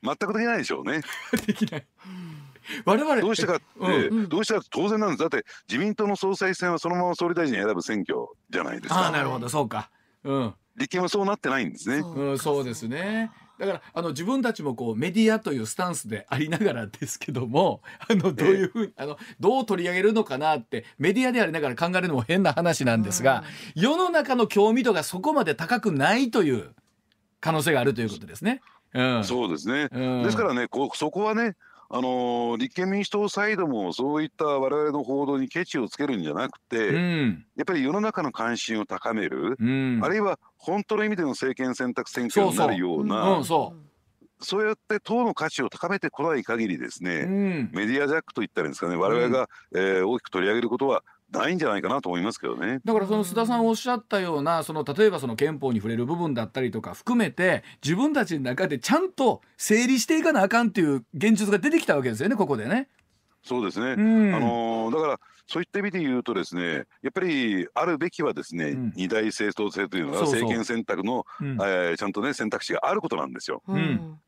[0.03, 1.01] 全くできないでしょうね。
[1.45, 1.86] できない
[2.84, 5.20] 我々どうしてかって、うんどうしてか当然なんです。
[5.20, 9.01] だって自民党の総裁選はそのまま総理大臣選ぶ選挙じゃないですか。
[9.01, 9.89] ああなるほどそうか
[10.24, 11.97] うん立憲はそうなってないんですね。
[11.97, 13.32] うん、そうですね。
[13.60, 23.43] だからあの自分たちもこうメディアというスタンスでありながらですけどもあのどういうふうに、あのどう取り上げるのかなってメディアでありながら考えるのも変な話なんですが、
[23.76, 26.74] 世の中の興味度がそこまで高くないという
[27.39, 28.62] 可能性があるということですね。
[28.93, 29.89] うん、そうですね。
[29.91, 31.56] うんですからね、こうそこはね、
[31.95, 37.45] あのー立憲民主党サイドもそういった我々の報道にケチをつけるんじゃなくて、うん。
[37.55, 43.73] やっぱり世の中の関心を高める、うん、あるいは本当の意味での政権選択選挙になるような、うんそ
[44.41, 52.80] そうやって党の価値を高めてこない限りですう、ね、うん、メディアジャックといったらいいんですかね、我々が、えー大きく取り上げることはないんじゃないかなと思いますけどね。
[52.86, 62.89] だからその須田さんおっしゃったようなその例えばその憲法に触れる部分だったりとか含めて自分たちの中でちゃんと整理していかなあかんっていう現実が出てきたわけですよねここでね。
[63.43, 63.93] そうですね。
[63.93, 64.01] う
[64.32, 73.61] んあのーだからそういった意味で言うとですねやっぱりあるべきはですね、うん二大政党制というのがそうそう政権選択のうんえーちゃんとね選択肢があることなんですよ。
[73.67, 74.19] うんうん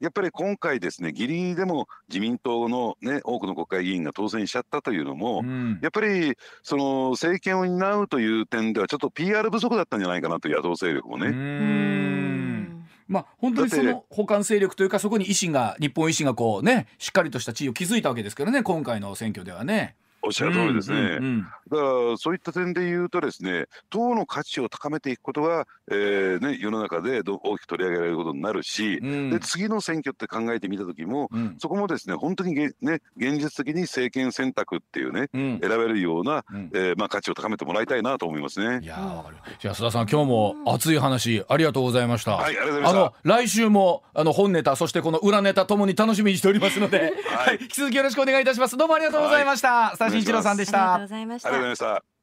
[0.00, 11.30] やっぱり今回ですねギリギリでも自民党のね多くの国会議員が当選しちゃったというのも、うんやっぱりその政権を担うという点ではちょっと PR 不足だったんじゃないかなという野党勢力もうね。
[11.30, 19.96] んまあ本当にそだの補完勢力というかそこに維新が日本維新がこうねしっかりとした地位を築いたわけですからね今回の選挙ではね。
[20.28, 20.98] おっしゃる通りですね。
[20.98, 29.30] うんうんだからそういった点で言うとですね党の価値を高めていくことが、えーね、世の中でど大きく取り上げられることになるし、うん。
[29.30, 31.56] で次の選挙って考えてみた時も、うん。
[31.58, 35.60] そこもですね本当にげ、ね、現実的に政権選択っていうねうん。
[35.60, 36.70] 選べるような、うん。
[36.72, 38.80] えーまあ、価値を高めてもらいたいなと思いますね。
[38.82, 38.86] い。
[38.86, 42.32] やーわかるじゃあ須田さん今日も熱い話ありがとうございました。
[42.36, 42.98] はいありがとうございました。
[42.98, 47.56] あの来週もあの本ネタそしてこの裏ネタともに楽しみにしておりますので、ははい。
[47.56, 48.76] い、引き続きよろしくお願いいたします。
[48.78, 49.92] どうもありがとうございました。
[49.94, 50.64] スタ慎一郎さんで。
[50.64, 52.17] したありがとうございました。